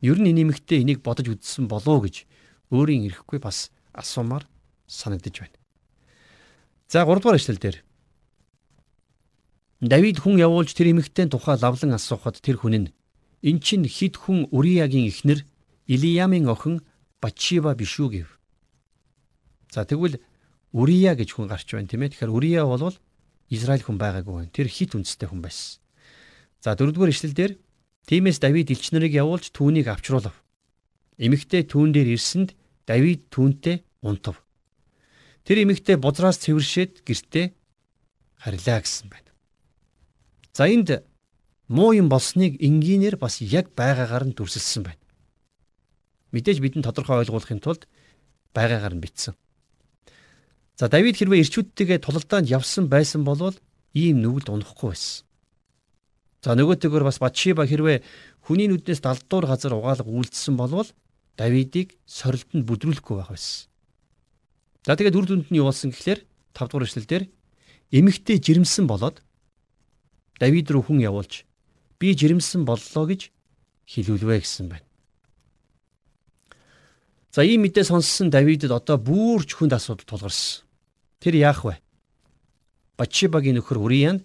Ер 0.00 0.16
нь 0.16 0.32
энэ 0.32 0.48
эмэгтэй 0.48 0.80
энийг 0.80 1.04
бодож 1.04 1.28
үзсэн 1.28 1.68
болов 1.68 2.08
гэж 2.08 2.24
өөрийн 2.72 3.04
ирэхгүй 3.04 3.44
бас 3.44 3.68
асуумаар 3.92 4.48
санагдаж 4.88 5.44
байна. 5.44 5.56
За 6.88 7.04
3 7.04 7.20
дугаар 7.20 7.36
эшлэл 7.36 7.60
дээр 7.60 7.84
Давид 9.84 10.24
хүн 10.24 10.40
явуулж 10.40 10.72
тэр 10.72 10.96
эмэгтэй 10.96 11.28
тухай 11.28 11.60
лавлан 11.60 11.92
асуухад 11.92 12.40
тэр 12.40 12.56
хүн 12.56 12.88
нь 12.88 12.92
эн 13.44 13.60
чин 13.60 13.84
хид 13.84 14.16
хүн 14.16 14.48
Уриягийн 14.56 15.12
эхнэр 15.12 15.44
Илиямын 15.84 16.48
охин 16.48 16.80
Батшиба 17.20 17.76
биш 17.76 18.00
үү 18.00 18.08
гэв. 18.24 18.28
За 19.68 19.84
тэгвэл 19.84 20.16
Урия 20.72 21.12
гэж 21.12 21.36
хүн 21.36 21.52
гарч 21.52 21.68
байна 21.76 21.88
тийм 21.92 22.08
ээ. 22.08 22.16
Тэгэхээр 22.16 22.32
Урия 22.32 22.64
бол 22.64 22.96
Израиль 23.50 23.84
хүн 23.84 23.98
байгаагүй. 24.00 24.48
Тэр 24.52 24.68
хит 24.68 24.96
үндэстэй 24.96 25.28
хүн 25.28 25.44
байсан. 25.44 25.80
За 26.64 26.72
дөрөвдүгээр 26.74 27.12
ишлэл 27.12 27.36
дээр 27.36 27.52
тиймээс 28.08 28.40
Давид 28.40 28.72
элч 28.72 28.92
нарыг 28.92 29.12
явуулж 29.12 29.52
түүнийг 29.52 29.88
авчруулав. 29.92 30.32
Эмэгтэй 31.20 31.68
түүн 31.68 31.92
дээр 31.92 32.16
ирсэнд 32.16 32.56
Давид 32.88 33.28
түүнтэй 33.28 33.84
унтав. 34.00 34.40
Тэр 35.44 35.68
эмэгтэй 35.68 36.00
бузраас 36.00 36.40
цэвэршээд 36.40 37.04
гертэ 37.04 37.52
харилаа 38.40 38.80
гэсэн 38.80 39.08
байна. 39.12 39.30
За 40.56 40.64
энд 40.64 41.04
муу 41.68 41.92
юм 41.92 42.08
болсныг 42.08 42.56
энгийнээр 42.60 43.20
бас 43.20 43.44
яг 43.44 43.76
байгаагаар 43.76 44.24
нь 44.28 44.36
дүрсэлсэн 44.36 44.88
байна. 44.88 45.04
Мэдээж 46.32 46.58
бидэнд 46.64 46.88
тодорхой 46.88 47.20
ойлгуулахын 47.24 47.60
тулд 47.60 47.84
байгаагаар 48.56 48.96
нь 48.96 49.04
бичсэн. 49.04 49.36
За 50.74 50.88
Давид 50.90 51.14
хэрвээ 51.14 51.46
ирчүүдтэйгээ 51.46 52.02
тулалдаанд 52.02 52.50
явсан 52.50 52.90
байсан 52.90 53.22
бол 53.22 53.54
ийм 53.94 54.18
нүгэлд 54.18 54.50
унахгүй 54.50 54.90
байсан. 54.90 55.22
За 56.42 56.58
нөгөөтэйгөр 56.58 57.06
бас 57.06 57.22
Батшиба 57.22 57.62
хэрвээ 57.62 58.02
хүний 58.42 58.66
нүднээс 58.66 59.00
далдуур 59.00 59.46
газар 59.46 59.72
угаалга 59.78 60.10
үйлдсэн 60.10 60.58
болвол 60.58 60.90
Давидыг 61.38 61.94
сорилтонд 62.06 62.66
бүдрүүлэхгүй 62.66 63.16
байх 63.16 63.30
байсан. 63.30 63.70
За 64.82 64.98
тэгээд 64.98 65.14
үр 65.16 65.26
дүнд 65.30 65.46
нь 65.54 65.58
юу 65.62 65.70
болсон 65.70 65.94
гэхлээр 65.94 66.26
5 66.52 66.68
дугаар 66.68 66.86
эшлэлдэр 66.90 67.24
эмэгтэй 67.94 68.38
жирэмсэн 68.42 68.90
болоод 68.90 69.22
Давид 70.42 70.66
руу 70.74 70.82
хүн 70.82 71.00
явуулж 71.00 71.46
би 72.02 72.12
жирэмсэн 72.18 72.66
боллоо 72.66 73.04
гэж 73.06 73.30
хэлүүлвэ 73.86 74.42
гэсэн 74.42 74.68
байна. 74.74 74.86
За 77.34 77.42
ийм 77.42 77.66
мэдээ 77.66 77.82
сонссон 77.90 78.30
Давидэд 78.30 78.70
одоо 78.70 78.94
бүрч 78.94 79.58
хүнд 79.58 79.74
асуудал 79.74 80.06
тулгарсан. 80.06 80.62
Тэр 81.18 81.34
яах 81.34 81.66
вэ? 81.66 81.82
Батшибагийн 82.94 83.58
нөхөр 83.58 83.82
Уриян 83.82 84.22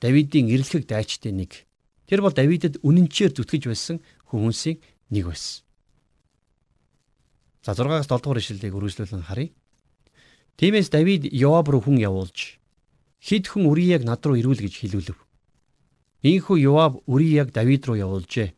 Давидын 0.00 0.48
эрлэхэг 0.48 0.88
дайчдын 0.88 1.36
нэг. 1.36 1.68
Тэр 2.08 2.24
бол 2.24 2.32
Давидэд 2.32 2.80
үнэнчээр 2.80 3.36
зүтгэж 3.36 3.62
байсан 3.68 3.96
хүмүүсийн 4.32 4.80
нэг 5.12 5.28
байсан. 5.28 5.68
За 7.60 7.76
6-аас 7.76 8.08
7 8.08 8.24
дугаар 8.24 8.40
ишлэлийг 8.40 8.72
үргэлжлүүлэн 8.72 9.28
харъя. 9.28 9.52
Тиймээс 10.56 10.88
Давид 10.88 11.28
Йоаб 11.28 11.68
руу 11.68 11.84
хүн 11.84 12.00
явуулж 12.00 12.56
хид 13.20 13.52
хүн 13.52 13.68
Урияг 13.68 14.00
над 14.00 14.24
руу 14.24 14.40
ирүүл 14.40 14.64
гэж 14.64 14.80
хэлүүлв. 14.80 15.18
Ийхүү 16.24 16.56
Йоаб 16.64 17.04
Урияг 17.04 17.52
Давид 17.52 17.84
руу 17.84 18.00
явуулжээ. 18.00 18.56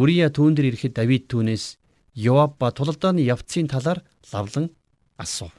Урия 0.00 0.32
түүн 0.32 0.56
дээр 0.56 0.72
ирэхэд 0.72 0.96
Давид 0.96 1.28
түүнээс 1.28 1.76
Йоаб 2.16 2.56
ба 2.58 2.72
тулалдааны 2.72 3.20
явцын 3.20 3.68
талаар 3.68 4.00
лавлан 4.32 4.72
асуув. 5.20 5.52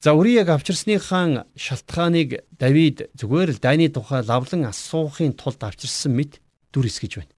За 0.00 0.12
Урияг 0.12 0.48
авчирсныхаа 0.48 1.46
шалтгааныг 1.56 2.44
Давид 2.52 3.08
зүгээр 3.16 3.56
л 3.56 3.60
дайны 3.60 3.88
тухай 3.88 4.24
лавлан 4.24 4.68
асуухын 4.68 5.32
тулд 5.36 5.60
авчирсан 5.60 6.12
мэт 6.16 6.40
дүр 6.72 6.88
эсгэж 6.88 7.12
байна. 7.20 7.32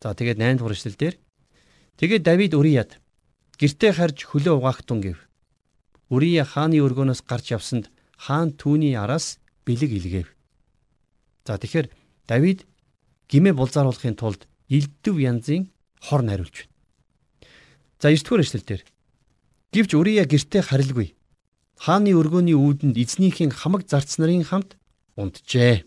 За 0.00 0.12
тэгээд 0.16 0.36
8 0.36 0.56
дугаар 0.60 0.76
эшлэл 0.76 1.00
дээр 1.00 1.16
тэгээд 2.00 2.24
Давид 2.24 2.52
Урияд 2.52 3.00
гэртээ 3.60 3.92
харж 3.92 4.24
хөлөө 4.24 4.56
угаахтун 4.56 5.00
гэв. 5.00 5.18
Урия 6.12 6.44
хааны 6.44 6.80
өргөнөөс 6.80 7.24
гарч 7.24 7.56
явсанд 7.56 7.92
хаан 8.16 8.52
түүний 8.56 8.96
араас 8.96 9.40
бэлэг 9.64 9.96
илгээв. 9.96 10.28
За 11.48 11.56
тэгэхээр 11.56 11.88
Давид 12.28 12.68
гимээ 13.32 13.56
булзааруулахын 13.56 14.16
тулд 14.16 14.49
элдв 14.70 15.18
янзын 15.18 15.68
хор 16.00 16.22
найруулж 16.22 16.64
байна. 16.64 16.70
За 18.00 18.08
9 18.08 18.24
дугаар 18.24 18.44
эшлэлдэр 18.46 18.82
Гэвч 19.70 19.94
Урия 19.94 20.24
гертэ 20.24 20.62
харилгүй. 20.66 21.14
Хааны 21.78 22.10
өргөөний 22.14 22.58
үүдэнд 22.58 22.98
эзнийхийн 22.98 23.54
хамаг 23.54 23.86
зарц 23.86 24.18
нарын 24.18 24.42
хамт 24.42 24.74
унтжээ. 25.14 25.86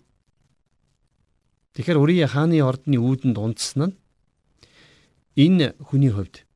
Тэгэхээр 1.76 2.00
Урия 2.00 2.28
хааны 2.32 2.64
ордны 2.64 2.96
үүдэнд 3.02 3.36
унтсан 3.36 3.92
нь 3.92 3.96
энэ 5.36 5.76
хүний 5.84 6.14
хувьд 6.14 6.48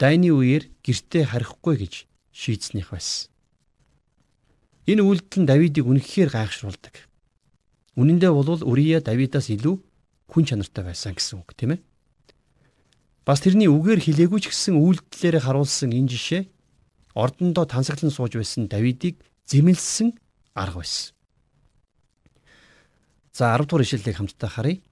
дайны 0.00 0.30
үеэр 0.32 0.70
гертэ 0.80 1.26
харихгүй 1.28 1.74
гэж 1.84 1.94
шийдснийх 2.32 2.94
байсан. 2.94 3.28
Энэ 4.86 5.02
үйлдэл 5.02 5.42
нь 5.42 5.48
Давидыг 5.48 5.84
үнэхээр 5.84 6.30
гайхшруулдаг. 6.32 6.94
Үнэн 7.98 8.18
дээр 8.22 8.34
бол 8.34 8.62
Урия 8.62 9.04
Давидаас 9.04 9.50
илүү 9.52 9.82
хүн 10.28 10.44
чанартай 10.48 10.84
байсан 10.84 11.14
гэсэн 11.14 11.40
үг 11.42 11.52
тийм 11.56 11.76
ээ. 11.76 11.80
Бас 13.24 13.40
тэрний 13.40 13.68
үгээр 13.68 14.04
хилээгүй 14.04 14.40
ч 14.44 14.52
гэсэн 14.52 14.76
үйлдэлээр 14.76 15.40
харуулсан 15.44 15.90
энэ 15.92 16.12
жишээ 16.12 16.42
ордондоо 17.16 17.64
тансаглан 17.64 18.12
сууж 18.12 18.36
байсан 18.36 18.68
Давидыг 18.68 19.16
зэмлсэн 19.48 20.12
арга 20.52 20.84
байсан. 20.84 21.14
За 23.32 23.56
10 23.56 23.66
дугаар 23.66 23.84
ишлэлийг 23.84 24.16
хамтдаа 24.16 24.50
харъя. 24.50 24.82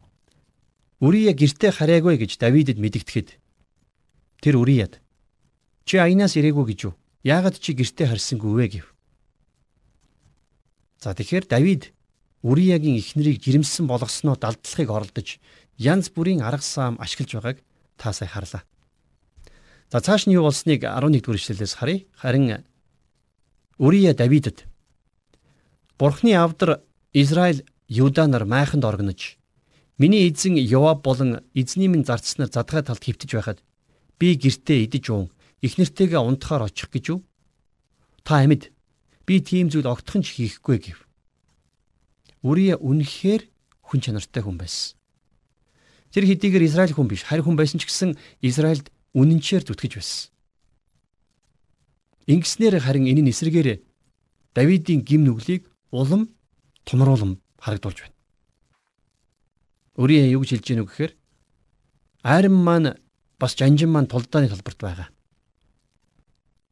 Үрия 1.02 1.34
гэртээ 1.34 1.72
хараагүй 1.76 2.16
гэж 2.16 2.38
Давидэд 2.38 2.78
мэдэгдэхэд 2.78 3.28
тэр 4.40 4.54
Үрияд 4.56 5.02
чи 5.84 5.98
аянаас 5.98 6.38
ирээгүй 6.38 6.72
гэж 6.72 6.78
юу? 6.88 6.94
Яагаад 7.26 7.58
чи 7.58 7.74
гэртээ 7.74 8.06
харсангүй 8.10 8.52
вэ 8.54 8.66
гэв. 8.78 8.86
За 11.02 11.14
тэгэхээр 11.14 11.44
Давид 11.50 11.82
Үриягийн 12.42 12.98
эхнэрийг 12.98 13.38
жирэмсэн 13.38 13.86
болгосноо 13.86 14.34
далдлахыг 14.34 14.90
оролдож 14.90 15.38
янз 15.78 16.10
бүрийн 16.10 16.42
арга 16.42 16.62
саам 16.62 16.98
ашиглаж 16.98 17.30
байгааг 17.38 17.58
та 17.96 18.12
сая 18.12 18.28
харлаа. 18.28 18.62
За 19.90 20.00
цааш 20.02 20.26
нь 20.26 20.34
юу 20.34 20.50
болсныг 20.50 20.82
11 20.82 21.22
дугаар 21.22 21.38
ишлэлээс 21.38 21.74
харъя. 21.78 22.04
Харин 22.18 22.64
Үрия 23.78 24.14
Давидд 24.14 24.66
Бурхны 25.98 26.34
авдар 26.34 26.82
Израиль 27.12 27.64
Юда 27.88 28.26
нар 28.26 28.44
майханд 28.44 28.84
оргинож 28.84 29.38
миний 29.98 30.28
эзэн 30.28 30.56
Йоаб 30.56 31.02
болон 31.02 31.40
эзний 31.54 31.88
минь 31.88 32.04
зарцснаар 32.04 32.50
задгай 32.50 32.82
талд 32.82 33.04
хөвтөж 33.04 33.30
байхад 33.34 33.62
би 34.18 34.34
гертээ 34.34 34.84
идэж 34.86 35.04
уун 35.10 35.30
их 35.60 35.78
нэртэйгээ 35.78 36.18
унтахаар 36.18 36.66
очих 36.66 36.90
гэж 36.90 37.04
юу? 37.10 37.20
Та 38.24 38.42
амьд 38.42 38.72
би 39.26 39.40
тийм 39.40 39.70
зүйл 39.70 39.86
огтхон 39.86 40.22
ч 40.22 40.34
хийхгүй 40.34 40.78
гэв. 40.78 40.98
Үрия 42.42 42.76
үнэхээр 42.78 43.46
хүн 43.86 44.00
чанартай 44.02 44.42
хүн 44.42 44.58
байсан. 44.58 44.98
Тэр 46.10 46.26
хэдийгээр 46.26 46.66
Израиль 46.66 46.92
хүн 46.92 47.08
биш, 47.08 47.22
харь 47.22 47.40
хүн 47.40 47.56
байсан 47.56 47.78
ч 47.78 47.86
гэсэн 47.86 48.18
Израильд 48.42 48.90
үнэнчээр 49.14 49.64
зүтгэж 49.64 49.92
байсан. 49.96 50.28
Ингэснээр 52.26 52.82
харин 52.82 53.06
энэ 53.06 53.22
нь 53.24 53.32
эсрэгээр 53.32 53.80
Давидын 54.52 55.00
гим 55.00 55.24
нүглийг 55.24 55.70
улам 55.90 56.28
томруулам 56.84 57.40
харагдуулж 57.56 57.98
байна. 58.04 58.16
Өрийн 59.96 60.28
юу 60.34 60.44
гэж 60.44 60.60
хэлж 60.60 60.66
гэнэ 60.68 60.82
вэ 60.84 60.88
гэхээр 60.88 61.12
айран 62.22 62.56
маань 62.56 62.90
бас 63.40 63.56
жанжин 63.56 63.90
маань 63.90 64.10
тулдааны 64.12 64.48
талбарт 64.52 64.80
байгаа. 64.80 65.08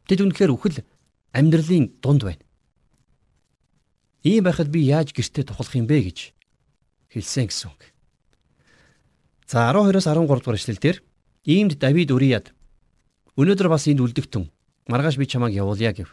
Тэд 0.07 0.21
үнэхээр 0.21 0.53
үхэл 0.53 0.85
амьдралын 1.33 1.99
дунд 2.03 2.23
байна. 2.25 2.43
Ийм 4.23 4.45
байхад 4.45 4.69
би 4.69 4.85
яаж 4.85 5.17
гэртээ 5.17 5.49
тухлах 5.49 5.73
юм 5.77 5.89
бэ 5.89 6.13
гэж 6.13 6.19
хэлсэн 7.09 7.49
гэсэн 7.49 7.73
үг. 7.73 7.81
За 9.49 9.73
12-оос 9.73 10.07
13 10.07 10.29
дугаар 10.29 10.59
эшлэл 10.61 10.77
дээр 10.77 10.99
Иймд 11.49 11.81
Давид 11.81 12.13
Урияд 12.13 12.53
өнөөдөр 13.41 13.69
бас 13.73 13.89
энд 13.89 14.05
үлдэгтэн 14.05 14.53
маргааш 14.93 15.17
би 15.17 15.25
чамайг 15.25 15.57
явуулъя 15.57 15.97
гэв. 15.97 16.13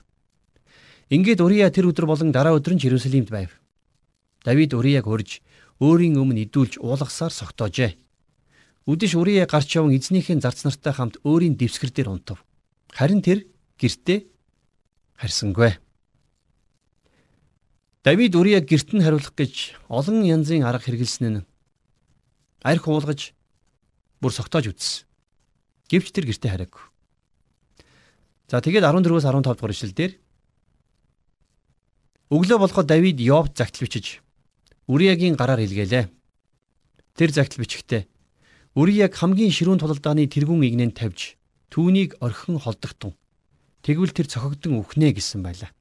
Ингээд 1.12 1.44
Урия 1.44 1.68
тэр 1.68 1.92
өдөр 1.92 2.08
болон 2.08 2.32
дараа 2.32 2.56
өдөр 2.56 2.80
нь 2.80 2.84
Иерусалимд 2.84 3.28
байв. 3.28 3.52
Давид 4.48 4.72
Урияг 4.72 5.04
хөрж 5.04 5.44
өөрийн 5.84 6.16
өмнө 6.16 6.48
идүүлж 6.48 6.80
уулгасаар 6.80 7.32
согтоожээ. 7.36 8.00
Үдэш 8.88 9.20
Урия 9.20 9.44
гарч 9.46 9.76
яван 9.76 9.92
эзнийхэн 9.92 10.40
зарц 10.40 10.64
нартай 10.64 10.96
хамт 10.96 11.20
өөрийн 11.28 11.60
дэвсгэр 11.60 11.92
дээр 11.92 12.10
унтав. 12.12 12.40
Харин 12.96 13.20
тэр 13.20 13.44
гертэ 13.76 14.32
харсангүй. 15.20 15.76
Давид 18.04 18.36
Урияг 18.36 18.66
герт 18.70 18.94
нь 18.94 19.04
хариулах 19.04 19.34
гэж 19.34 19.78
олон 19.90 20.26
янзын 20.26 20.64
арга 20.64 20.86
хэрэгэлсэн 20.86 21.26
нь 21.32 21.46
арх 22.62 22.86
уулгаж 22.88 23.34
бүр 24.22 24.32
согтоож 24.34 24.74
үтсэн. 24.74 25.06
Гэвч 25.90 26.12
тэр 26.12 26.26
гэртээ 26.28 26.52
хараагүй. 26.52 26.84
За 28.48 28.62
тэгээд 28.62 28.84
14-өөс 28.84 29.26
15 29.28 29.44
дугаар 29.44 29.74
ишлэлдэр 29.76 30.12
Өглөө 32.28 32.58
болоход 32.60 32.88
Давид 32.88 33.20
Йовд 33.24 33.56
загтал 33.56 33.88
бичиж 33.88 34.20
Үриягийн 34.88 35.40
гараар 35.40 35.64
илгээлээ. 35.64 36.12
Тэр 37.16 37.30
загтал 37.32 37.64
бичгтээ 37.64 38.08
Үрияг 38.76 39.16
хамгийн 39.16 39.52
ширүүн 39.52 39.80
тулалдааны 39.80 40.28
тэргүүн 40.28 40.68
игнэнд 40.68 40.96
тавьж 41.00 41.40
түүнийг 41.72 42.20
орхин 42.22 42.60
холдогтун. 42.60 43.16
Тэгвэл 43.82 44.12
тэр 44.14 44.28
цохогдсон 44.28 44.78
үхнэ 44.84 45.16
гэсэн 45.16 45.42
байлаа. 45.42 45.72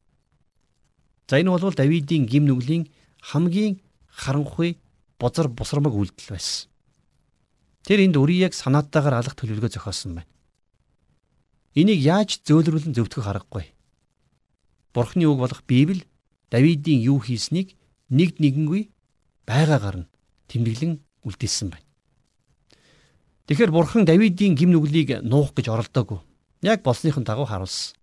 За 1.28 1.40
энэ 1.40 1.50
бол 1.50 1.74
Давидын 1.74 2.26
гим 2.26 2.46
нүглийн 2.46 2.86
хамгийн 3.20 3.80
харанхуй 4.06 4.78
бозар 5.18 5.48
бусрамг 5.48 5.94
үйлдэл 5.94 6.30
байсан. 6.30 6.70
Тэр 7.82 8.06
энд 8.06 8.16
Үрияг 8.16 8.54
санаатаагаар 8.54 9.22
алах 9.22 9.34
төлөвлөгөө 9.34 9.74
зохиосон 9.74 10.22
байна. 10.22 10.30
Энийг 11.74 12.00
яаж 12.02 12.40
зөөлрүүлэн 12.46 12.94
зөвтгөх 12.94 13.26
аргагүй. 13.26 13.74
Бурхны 14.94 15.26
үг 15.26 15.38
болох 15.38 15.62
Библи 15.66 16.06
Давидын 16.50 17.02
юу 17.02 17.18
хийснийг 17.18 17.74
нэг 18.08 18.38
нэгэнгүй 18.38 18.88
байгаагаар 19.46 20.06
нь 20.06 20.10
тэмдэглэн 20.46 21.02
үлдээсэн 21.26 21.74
байна. 21.74 21.86
Тэгэхээр 23.50 23.74
Бурхан 23.74 24.06
Давидын 24.06 24.54
гим 24.54 24.70
нүглийг 24.70 25.22
нуух 25.26 25.54
гэж 25.54 25.70
оролдоогүй. 25.70 26.22
Яг 26.62 26.82
болсныхын 26.82 27.26
дагуу 27.26 27.46
харуулсан. 27.46 27.98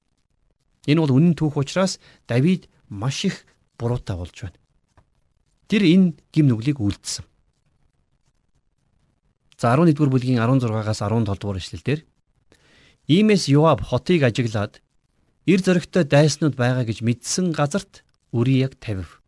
Энэ 0.88 1.00
бол 1.00 1.16
үнэн 1.16 1.36
түүх 1.36 1.56
учраас 1.60 2.00
Давид 2.28 2.68
маш 2.94 3.26
их 3.26 3.46
буруутай 3.82 4.16
болж 4.16 4.38
байна. 4.38 4.60
Тэр 5.68 5.82
энэ 5.90 6.14
гим 6.30 6.48
нүглийг 6.54 6.78
үлдсэн. 6.78 7.26
За 9.58 9.74
11-р 9.74 10.10
бүлгийн 10.14 10.38
16-аас 10.38 11.02
17 11.02 11.26
дугаар 11.42 11.58
эшлэлдэр 11.58 12.00
Иймээс 13.08 13.50
Йоаб 13.50 13.82
хотыг 13.84 14.24
ажиглаад 14.24 14.80
эр 15.50 15.60
зөрөгтэй 15.60 16.08
дайснууд 16.08 16.56
байгаа 16.56 16.86
гэж 16.88 17.04
мэдсэн 17.04 17.52
газарт 17.52 18.06
үрийг 18.32 18.80
тавив. 18.80 19.20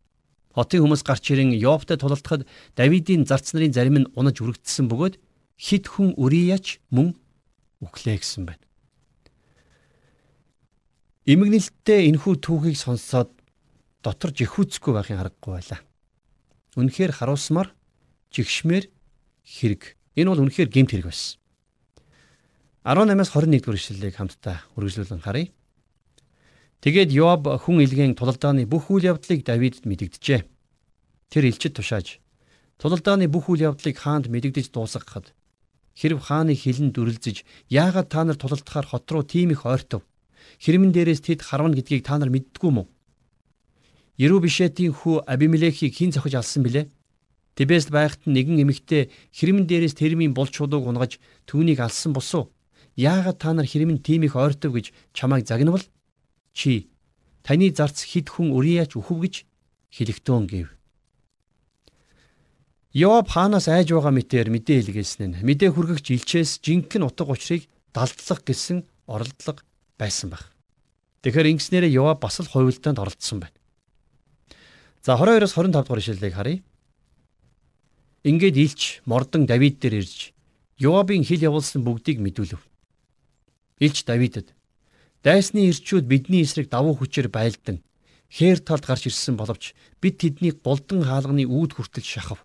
Хотын 0.56 0.88
хүмүүс 0.88 1.04
гарч 1.04 1.28
ирэн 1.36 1.52
Йоабтай 1.52 2.00
тулалдахад 2.00 2.48
Давидын 2.80 3.28
зарц 3.28 3.52
нарын 3.52 3.76
зарим 3.76 3.98
нь 4.00 4.12
унаж 4.16 4.40
үргэлжсэн 4.40 4.88
бөгөөд 4.88 5.20
хит 5.60 5.92
хүн 5.92 6.16
үрияч 6.16 6.80
мөн 6.96 7.20
үхлээ 7.84 8.24
гэсэн 8.24 8.48
байна. 8.48 8.64
Имгнэлттэй 11.28 12.08
энхүү 12.08 12.40
түүхийг 12.40 12.80
сонсоод 12.80 13.36
дотор 14.06 14.30
жихүүцгүй 14.38 14.94
байхын 14.94 15.18
аргагүй 15.18 15.58
байлаа. 15.58 15.82
Үнэхээр 16.78 17.12
харуусмаар 17.18 17.74
жигшмээр 18.30 18.86
хэрэг 19.42 19.98
Энэ 20.16 20.32
бол 20.32 20.48
үнэхээр 20.48 20.72
гемт 20.72 20.96
хэрэг 20.96 21.12
байсан. 21.12 21.36
18-аас 22.88 23.36
21 23.36 23.60
дугаар 23.60 23.76
ишлэлийг 23.76 24.16
хамтдаа 24.16 24.64
үргэлжлүүлэн 24.80 25.24
харъя. 25.28 25.52
Тэгээд 26.80 27.12
Йоаб 27.12 27.44
хүн 27.68 27.84
илгээн 27.84 28.16
тулалдааны 28.16 28.64
бүх 28.64 28.88
үйл 28.88 29.12
явдлыг 29.12 29.44
Давидэд 29.44 29.84
мэдэгджээ. 29.84 30.48
Тэр 31.28 31.44
элчид 31.52 31.76
тушааж 31.76 32.24
тулалдааны 32.80 33.28
бүх 33.28 33.52
үйл 33.52 33.76
явдлыг 33.76 34.00
хаанд 34.00 34.32
мэдэгдэж 34.32 34.72
дуусгахад 34.72 35.36
хэрв 36.00 36.20
хааны 36.24 36.56
хилэн 36.56 36.96
дүрлзэж 36.96 37.44
яагаад 37.68 38.08
та 38.08 38.24
нар 38.24 38.40
тулалдахаар 38.40 38.88
хот 38.88 39.10
руу 39.12 39.24
тийм 39.26 39.52
их 39.52 39.66
ойртов 39.66 40.06
хэрмэн 40.64 40.94
дээрээс 40.96 41.26
тэд 41.26 41.42
харвна 41.42 41.76
гэдгийг 41.76 42.06
та 42.06 42.22
нар 42.22 42.30
мэддгүү 42.30 42.72
мө? 42.72 42.88
Ерүү 44.16 44.40
бишэтийн 44.48 44.96
хүү 44.96 45.28
Абимелехийг 45.28 45.92
хэн 45.92 46.16
зохиж 46.16 46.40
алсан 46.40 46.64
бilé? 46.64 46.88
Тэбээс 47.60 47.92
байхад 47.92 48.24
нэгэн 48.24 48.64
эмэгтэй 48.64 49.12
хэрмэн 49.36 49.68
дээрээс 49.68 49.96
термийн 50.00 50.32
булч 50.32 50.56
чулууг 50.56 50.88
унгаж 50.88 51.20
түүнийг 51.48 51.84
алсан 51.84 52.16
босуу. 52.16 52.52
Яагаад 52.96 53.40
та 53.40 53.52
нар 53.52 53.68
хэрмэн 53.68 54.00
тийм 54.00 54.24
их 54.24 54.36
ойртов 54.40 54.72
гэж 54.72 54.96
чамайг 55.12 55.48
загнавал 55.48 55.84
чи 56.56 56.88
таны 57.44 57.72
зарц 57.76 58.08
хид 58.08 58.32
хүн 58.32 58.56
өрияач 58.56 58.96
үхв 58.96 59.20
гэж 59.20 59.36
хэлэхтэн 59.92 60.48
гэв. 60.48 60.68
Йоаб 62.96 63.28
хаанаас 63.28 63.68
айж 63.68 63.92
байгаа 63.92 64.16
мэтээр 64.16 64.48
мэдээ 64.52 64.80
илгээсэн 64.80 65.24
нь 65.36 65.44
мэдээ 65.44 65.76
хүргэгч 65.76 66.16
илчээс 66.16 66.64
жинхэнэ 66.64 67.04
утга 67.04 67.28
учирыг 67.36 67.68
далдлах 67.92 68.42
гэсэн 68.48 68.88
оролдлого 69.08 69.60
байсан 70.00 70.32
баг. 70.32 70.44
Тэгэхээр 71.24 71.52
ингэснээрээ 71.60 71.96
Йоаб 72.00 72.24
бас 72.24 72.40
л 72.40 72.48
хувилдаанд 72.48 73.00
оролцсон 73.04 73.44
байна. 73.44 73.55
За 75.06 75.14
22-оос 75.14 75.54
25 75.54 75.72
дугаар 75.86 76.00
ишлэлийг 76.02 76.34
харъя. 76.34 76.64
Ингээд 78.24 78.58
Илч 78.58 78.82
мордон 79.06 79.46
Давид 79.46 79.78
дээр 79.78 80.02
ирж 80.02 80.34
Йоабын 80.82 81.22
хил 81.22 81.46
явуулсан 81.46 81.86
бүгдийг 81.86 82.18
мэдүүлв. 82.26 82.58
Илч 83.86 84.02
Давидэд 84.02 84.58
дайсны 85.22 85.70
ирчүүд 85.70 86.10
бидний 86.10 86.42
эсрэг 86.42 86.74
давуу 86.74 86.98
хүчээр 86.98 87.30
байлдан 87.30 87.86
хээр 88.34 88.66
талд 88.66 88.90
гарч 88.90 89.06
ирсэн 89.06 89.38
боловч 89.38 89.78
бид 90.02 90.18
тэднийг 90.18 90.66
голдон 90.66 91.06
хаалганы 91.06 91.46
үүд 91.46 91.78
хүртэл 91.78 92.02
шахав. 92.02 92.42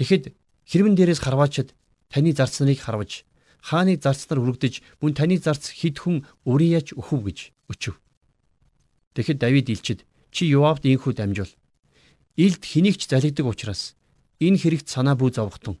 Тэгэхэд 0.00 0.32
хэрвэн 0.64 0.96
дээрээс 0.96 1.20
харваачид 1.20 1.76
таны 2.08 2.32
зарцныг 2.32 2.80
харваж 2.80 3.28
хааны 3.60 4.00
зарцнаар 4.00 4.40
үргдэж 4.40 4.80
мөн 5.04 5.12
таны 5.12 5.36
зарц 5.36 5.76
хид 5.76 6.00
хүн 6.00 6.24
өрияч 6.48 6.96
өхөв 6.96 7.20
гэж 7.20 7.38
өчөв. 7.68 8.00
Тэгэхэд 9.12 9.38
Давид 9.44 9.68
илчид 9.68 10.08
чи 10.30 10.46
Юавд 10.50 10.86
инхүү 10.86 11.14
дамжуул. 11.14 11.52
Илд 12.36 12.62
хэнийгч 12.64 13.10
залгидаг 13.10 13.46
учраас 13.46 13.94
энэ 14.40 14.58
хэрэгт 14.58 14.88
санаа 14.88 15.18
бүү 15.18 15.34
зовхтун. 15.36 15.76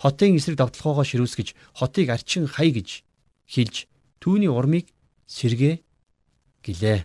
Хотын 0.00 0.38
эсрэг 0.38 0.58
давталгоогоо 0.58 1.04
ширүүсгэж 1.04 1.54
хотыг 1.76 2.08
арчин 2.10 2.46
хай 2.46 2.72
гэж 2.72 3.04
хэлж 3.46 3.86
түүний 4.22 4.50
урмыг 4.50 4.88
сэргээ 5.26 5.82
гэлээ. 6.64 7.00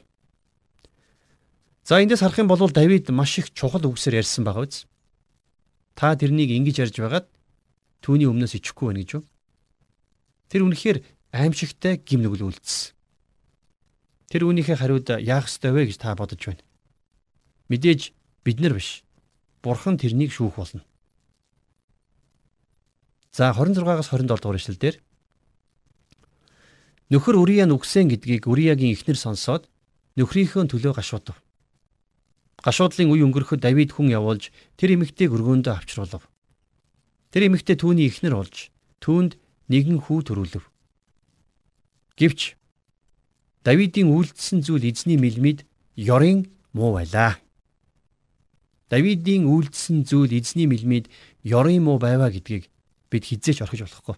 За 1.84 1.98
эндээс 2.00 2.22
харах 2.22 2.40
юм 2.40 2.48
бол 2.48 2.70
Давид 2.70 3.10
маш 3.10 3.38
их 3.40 3.52
чухал 3.52 3.84
үгсээр 3.84 4.22
ярьсан 4.22 4.46
байгаа 4.46 4.66
биз? 4.66 4.86
Та 5.98 6.14
тэрнийг 6.16 6.54
ингэж 6.54 6.86
ярьж 6.86 6.96
байгаад 7.02 7.28
түүний 8.06 8.30
өмнөөс 8.30 8.56
ичихгүй 8.56 8.94
байна 8.94 9.02
гэж 9.04 9.12
юу? 9.18 9.24
Тэр 10.48 10.64
үнэхээр 10.70 10.98
аимшигтай 11.34 11.98
гим 11.98 12.24
нүгэл 12.24 12.46
үлдсэн. 12.46 12.94
Тэр 14.30 14.46
үүнийхээ 14.46 14.78
хариуд 14.78 15.10
яах 15.26 15.50
ёстой 15.50 15.74
вэ 15.74 15.90
гэж 15.90 15.98
та 15.98 16.14
бодож 16.14 16.38
байна. 16.38 16.62
Мэдээж 17.74 18.14
бид 18.46 18.62
нар 18.62 18.78
биш. 18.78 19.02
Бурхан 19.66 19.98
тэрнийг 19.98 20.30
шүүх 20.30 20.54
болно. 20.54 20.86
За 23.34 23.50
26-аас 23.50 24.14
27 24.14 24.30
дугаар 24.30 24.58
ишлэлдэр 24.62 24.96
Нөхөр 27.10 27.42
Үрия 27.42 27.66
нүгсэн 27.66 28.06
гэдгийг 28.14 28.46
Үриягийн 28.46 28.94
эхнэр 28.94 29.18
сонсоод 29.18 29.66
нөхрийнхөө 30.14 30.70
төлөө 30.70 30.94
гашуудав. 30.94 31.42
Гашуудлын 32.62 33.10
үе 33.10 33.26
өнгөрөхөд 33.26 33.66
Давид 33.66 33.98
хүн 33.98 34.14
явуулж 34.14 34.54
тэр 34.78 34.94
эмэгтэйг 34.94 35.34
өргөөндөө 35.34 35.74
авчруулав. 35.74 36.30
Тэр 37.34 37.50
эмэгтэй 37.50 37.82
түүний 37.82 38.14
эхнэр 38.14 38.38
болж 38.38 38.70
түүнд 39.02 39.42
нэгэн 39.74 40.06
хүү 40.06 40.20
төрүүлв. 40.30 40.70
Гэвч 42.14 42.59
Давидын 43.70 44.10
үйлдэлсэн 44.10 44.66
зүйл 44.66 44.82
эзний 44.90 45.22
мэлмид 45.22 45.62
ёрын 45.94 46.50
муу 46.74 46.98
байлаа. 46.98 47.38
Давидын 48.90 49.46
үйлдэлсэн 49.46 50.10
зүйл 50.10 50.34
эзний 50.34 50.66
мэлмид 50.66 51.06
ёрын 51.46 51.86
муу 51.86 52.02
байваа 52.02 52.34
гэдгийг 52.34 52.66
бид 53.14 53.24
хизээч 53.30 53.62
орхиж 53.62 53.86
болохгүй. 53.86 54.18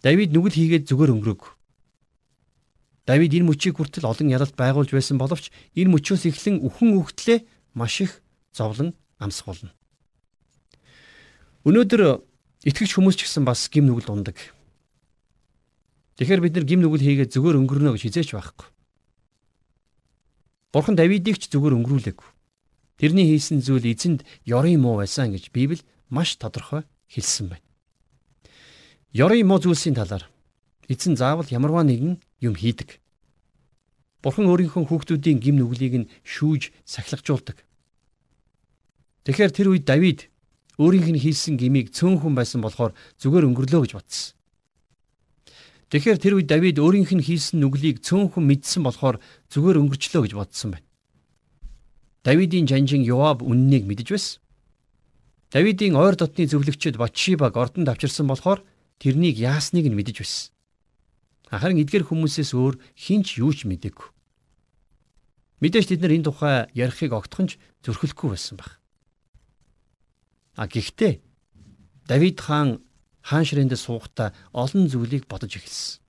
Давид 0.00 0.32
нүгэл 0.32 0.56
хийгээд 0.56 0.88
зүгээр 0.88 1.12
өнгөрөг. 1.20 1.52
Давид 3.04 3.36
энэ 3.36 3.44
мөчийг 3.44 3.76
хүртэл 3.76 4.08
олон 4.08 4.32
ялалт 4.32 4.56
байгуулж 4.56 4.88
байсан 4.88 5.20
боловч 5.20 5.52
энэ 5.76 5.92
мөчөөс 5.92 6.32
эхлэн 6.32 6.64
үхэн 6.64 6.96
үхтлээ 6.96 7.44
маш 7.76 8.08
их 8.08 8.24
зовлон 8.56 8.96
амсгуулна. 9.20 9.76
Өнөөдөр 11.68 12.24
итгэгч 12.64 12.96
хүмүүс 12.96 13.20
ч 13.20 13.28
гэсэн 13.28 13.44
бас 13.44 13.68
гим 13.68 13.84
нүгэл 13.84 14.16
ундаг. 14.16 14.56
Тэгэхээр 16.18 16.42
бид 16.42 16.54
нар 16.58 16.66
гим 16.66 16.82
нүгэл 16.82 17.06
хийгээд 17.06 17.30
зүгээр 17.30 17.62
өнгөрнө 17.62 17.94
гэж 17.94 18.02
хизээч 18.10 18.34
байхгүй. 18.34 18.66
Бурхан 20.74 20.98
Давидыг 20.98 21.38
ч 21.38 21.46
зүгээр 21.46 21.78
өнгөрүүлээгүй. 21.78 22.28
Тэрний 22.98 23.30
хийсэн 23.30 23.62
зүйл 23.62 23.86
эзэнд 23.86 24.26
ёрын 24.42 24.82
муу 24.82 24.98
байсан 24.98 25.30
гэж 25.30 25.54
Библи 25.54 25.86
маш 26.10 26.34
тодорхой 26.34 26.82
хэлсэн 27.06 27.54
байна. 27.54 27.66
Ёрын 29.14 29.46
муу 29.46 29.62
зүйлсийн 29.62 29.94
талаар 29.94 30.26
эзэн 30.90 31.14
заавал 31.14 31.46
ямарваа 31.46 31.86
нэгэн 31.86 32.18
юм 32.42 32.54
хийдэг. 32.58 32.98
Бурхан 34.18 34.50
өөрийнхөө 34.50 34.90
хүүхдүүдийн 34.90 35.38
гим 35.38 35.62
нүглийг 35.62 35.94
нь 36.02 36.10
шүүж 36.26 36.74
сахилгажуулдаг. 36.82 37.62
Тэгэхээр 39.22 39.54
тэр 39.54 39.70
үед 39.70 39.86
Давид 39.86 40.26
өөрийнх 40.82 41.14
нь 41.14 41.22
хийсэн 41.22 41.54
гмийг 41.54 41.94
цөөнхөн 41.94 42.34
байсан 42.34 42.58
болохоор 42.58 42.90
зүгээр 43.22 43.46
өнгөрлөө 43.46 43.86
гэж 43.86 43.92
бодсон. 43.94 44.37
Тэгэхээр 45.88 46.18
тэр 46.20 46.34
үед 46.36 46.48
Давид 46.52 46.76
өөрийнх 46.76 47.16
нь 47.16 47.24
хийсэн 47.24 47.64
нүглийг 47.64 48.04
цөөнхөн 48.04 48.44
мэдсэн 48.44 48.84
болохоор 48.84 49.16
зүгээр 49.48 49.80
өнгөрчлөө 49.80 50.22
гэж 50.28 50.32
бодсон 50.36 50.76
байна. 50.76 50.86
Давидын 52.28 52.68
жанжин 52.68 53.08
Йоаб 53.08 53.40
үннийг 53.40 53.88
мэдэж 53.88 54.08
байсан. 54.12 54.40
Давидын 55.48 55.96
ойр 55.96 56.12
дотны 56.12 56.44
зөвлөгчд 56.44 57.00
Батшибаг 57.00 57.56
ордонд 57.56 57.88
авчирсан 57.88 58.28
болохоор 58.28 58.60
тэрнийг 59.00 59.40
яасныг 59.40 59.88
нь 59.88 59.96
мэдэж 59.96 60.16
байсан. 60.20 60.52
Харин 61.48 61.80
эдгээр 61.80 62.04
хүмүүсээс 62.04 62.52
өөр 62.52 62.76
хинч 62.92 63.40
юу 63.40 63.56
ч 63.56 63.64
мэдээгүй. 63.64 64.12
Мэдээж 65.64 65.88
тэд 65.88 66.04
нар 66.04 66.12
энэ 66.12 66.28
тухай 66.28 66.68
ярихыг 66.76 67.16
огтхонч 67.16 67.56
зөрхөлгүй 67.80 68.36
байсан 68.36 68.60
баг. 68.60 68.76
А 70.60 70.68
гэхдээ 70.68 71.24
Давид 72.04 72.36
хаан 72.44 72.84
хаан 73.28 73.44
ширээндээ 73.44 73.76
суухдаа 73.76 74.32
олон 74.56 74.88
зүйлийг 74.88 75.28
бодож 75.28 75.52
эхэлсэн. 75.60 76.00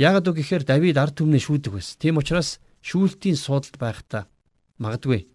Ягд 0.00 0.32
үг 0.32 0.40
гэхээр 0.40 0.64
Давид 0.64 0.96
ард 0.96 1.20
түмнээ 1.20 1.44
шүүдэг 1.44 1.72
байсан. 1.76 2.00
Тийм 2.00 2.16
учраас 2.16 2.56
шүүлтийн 2.80 3.36
суудалд 3.36 3.76
байхдаа 3.76 4.24
магадгүй 4.80 5.28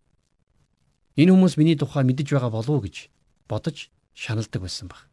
энэ 1.22 1.32
хүмүүс 1.32 1.62
миний 1.62 1.78
тухай 1.78 2.02
мэдэж 2.02 2.34
байгаа 2.34 2.50
болов 2.50 2.74
уу 2.74 2.86
гэж 2.90 3.14
бодож 3.46 3.94
шаналдаг 4.18 4.66
байсан 4.66 4.90
баг. 4.90 5.06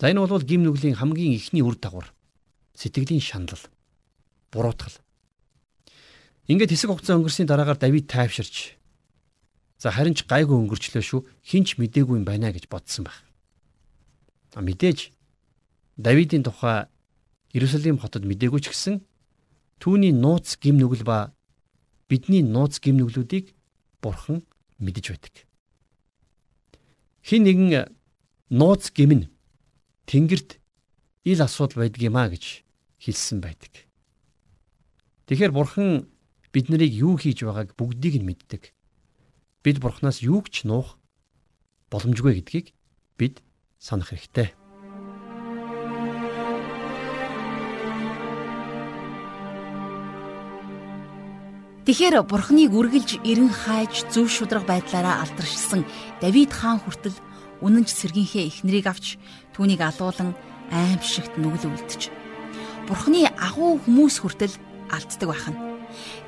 За 0.00 0.08
энэ 0.08 0.24
бол 0.24 0.40
гим 0.40 0.64
нүглийн 0.64 0.96
хамгийн 0.96 1.36
ихний 1.36 1.60
үр 1.60 1.76
дагавар. 1.76 2.16
Сэтгэлийн 2.72 3.20
шанал, 3.20 3.60
буруутгал. 4.52 4.96
Ингээд 6.48 6.72
хэсэг 6.72 6.90
хугацаа 6.90 7.20
өнгөрсний 7.20 7.44
дараагаар 7.44 7.76
Давид 7.76 8.08
тайвширч 8.08 8.76
за 9.76 9.92
харин 9.92 10.16
ч 10.16 10.24
гайгүй 10.24 10.56
өнгөрчлөө 10.56 11.04
шүү. 11.04 11.20
Хинч 11.44 11.76
мдээгүй 11.76 12.16
юм 12.16 12.24
байна 12.24 12.54
гэж 12.54 12.72
бодсон 12.72 13.04
байх. 13.04 13.25
Мэдээж 14.56 15.12
Давидын 15.96 16.42
тухай 16.44 16.88
Иерусалим 17.52 18.00
хотод 18.00 18.24
мдээгүй 18.24 18.60
ч 18.64 18.72
гэсэн 18.72 19.04
түүний 19.80 20.12
нууц 20.12 20.56
гим 20.60 20.80
нүгэл 20.80 21.04
ба 21.04 21.32
бидний 22.08 22.40
нууц 22.40 22.80
гим 22.80 22.96
нүглүүдийг 22.96 23.52
бурхан 24.00 24.44
мэдэж 24.80 25.06
байдаг. 25.12 25.34
Хин 27.24 27.44
нэгэн 27.44 27.92
нууц 28.50 28.92
гим 28.92 29.12
нь 29.12 29.28
Тэнгэрт 30.06 30.60
ил 31.24 31.40
асуудал 31.42 31.84
байдаг 31.84 32.02
юм 32.02 32.16
а 32.16 32.28
гэж 32.28 32.62
хэлсэн 33.00 33.40
байдаг. 33.40 33.88
Тэгэхээр 35.26 35.52
бурхан 35.52 36.06
бид 36.52 36.70
нарыг 36.70 36.92
юу 36.92 37.18
хийж 37.18 37.42
байгааг 37.42 37.74
бүгдийг 37.74 38.22
нь 38.22 38.28
мэддэг. 38.28 38.72
Бид 39.66 39.82
бурханаас 39.82 40.22
юу 40.22 40.40
ч 40.46 40.62
нуух 40.62 40.96
боломжгүй 41.90 42.38
гэдгийг 42.38 42.70
бид 43.18 43.42
санах 43.78 44.10
хэрэгтэй. 44.10 44.52
Тэгэхээр 51.86 52.26
бурхныг 52.26 52.74
үргэлж 52.74 53.22
эрен 53.22 53.46
хайж 53.46 54.10
зөв 54.10 54.26
шудраг 54.26 54.66
байдлаараа 54.66 55.22
алдаршилсан 55.22 55.86
Давид 56.18 56.50
хаан 56.50 56.82
хүртэл 56.82 57.14
үнэнч 57.62 57.94
сэргийнхээ 57.94 58.50
эхнэрийг 58.50 58.90
авч 58.90 59.22
түүнийг 59.54 59.86
алуулан 59.86 60.34
аимшигт 60.74 61.38
нүгэл 61.38 61.70
үлдэж. 61.70 62.10
Бурхны 62.90 63.30
агуу 63.30 63.78
хүмүүс 63.78 64.18
хүртэл 64.18 64.54
алддаг 64.90 65.28
байх 65.30 65.46
нь. 65.46 65.75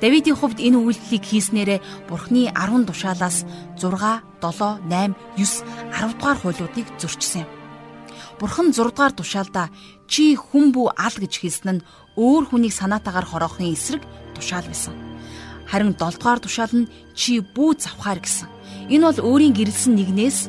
Давидын 0.01 0.35
хувьд 0.35 0.59
энэ 0.59 0.77
үйлдэлийг 0.79 1.23
хийснээрээ 1.25 1.79
Бурхны 2.07 2.51
10 2.51 2.87
тушаалаас 2.89 3.43
6, 3.77 4.23
7, 4.39 4.83
8, 4.87 5.15
9, 5.35 5.63
10 5.93 6.17
дугаар 6.17 6.37
хуулиудыг 6.39 6.87
зөрчсөн 6.99 7.43
юм. 7.43 7.49
Бурхан 8.39 8.71
6 8.71 8.95
дугаар 8.95 9.11
тушаалда 9.11 9.69
чи 10.07 10.35
хүн 10.39 10.71
бүү 10.71 10.95
ал 10.95 11.15
гэж 11.19 11.33
хэлсэн 11.43 11.83
нь 11.83 11.85
өөр 12.15 12.43
хүнийг 12.47 12.71
санаатаагаар 12.71 13.27
хороохын 13.27 13.75
эсрэг 13.75 14.03
тушаал 14.35 14.63
байсан. 14.63 14.95
Харин 15.67 15.93
7 15.99 16.15
дугаар 16.15 16.39
тушаал 16.39 16.71
нь 16.71 16.89
чи 17.13 17.43
бүү 17.43 17.83
завхаар 17.83 18.23
гэсэн. 18.23 18.47
Энэ 18.87 19.05
бол 19.11 19.19
өөрийн 19.27 19.53
гэрэлсэн 19.53 19.93
нэгнээс 19.93 20.39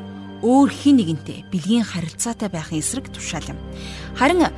өөр 0.47 0.71
хин 0.71 0.97
нэгэнтэй 1.03 1.45
бэлгийн 1.53 1.85
харилцаатай 1.85 2.49
байхын 2.49 2.79
эсрэг 2.79 3.11
тушаал 3.13 3.53
юм. 3.53 3.59
Харин 4.15 4.49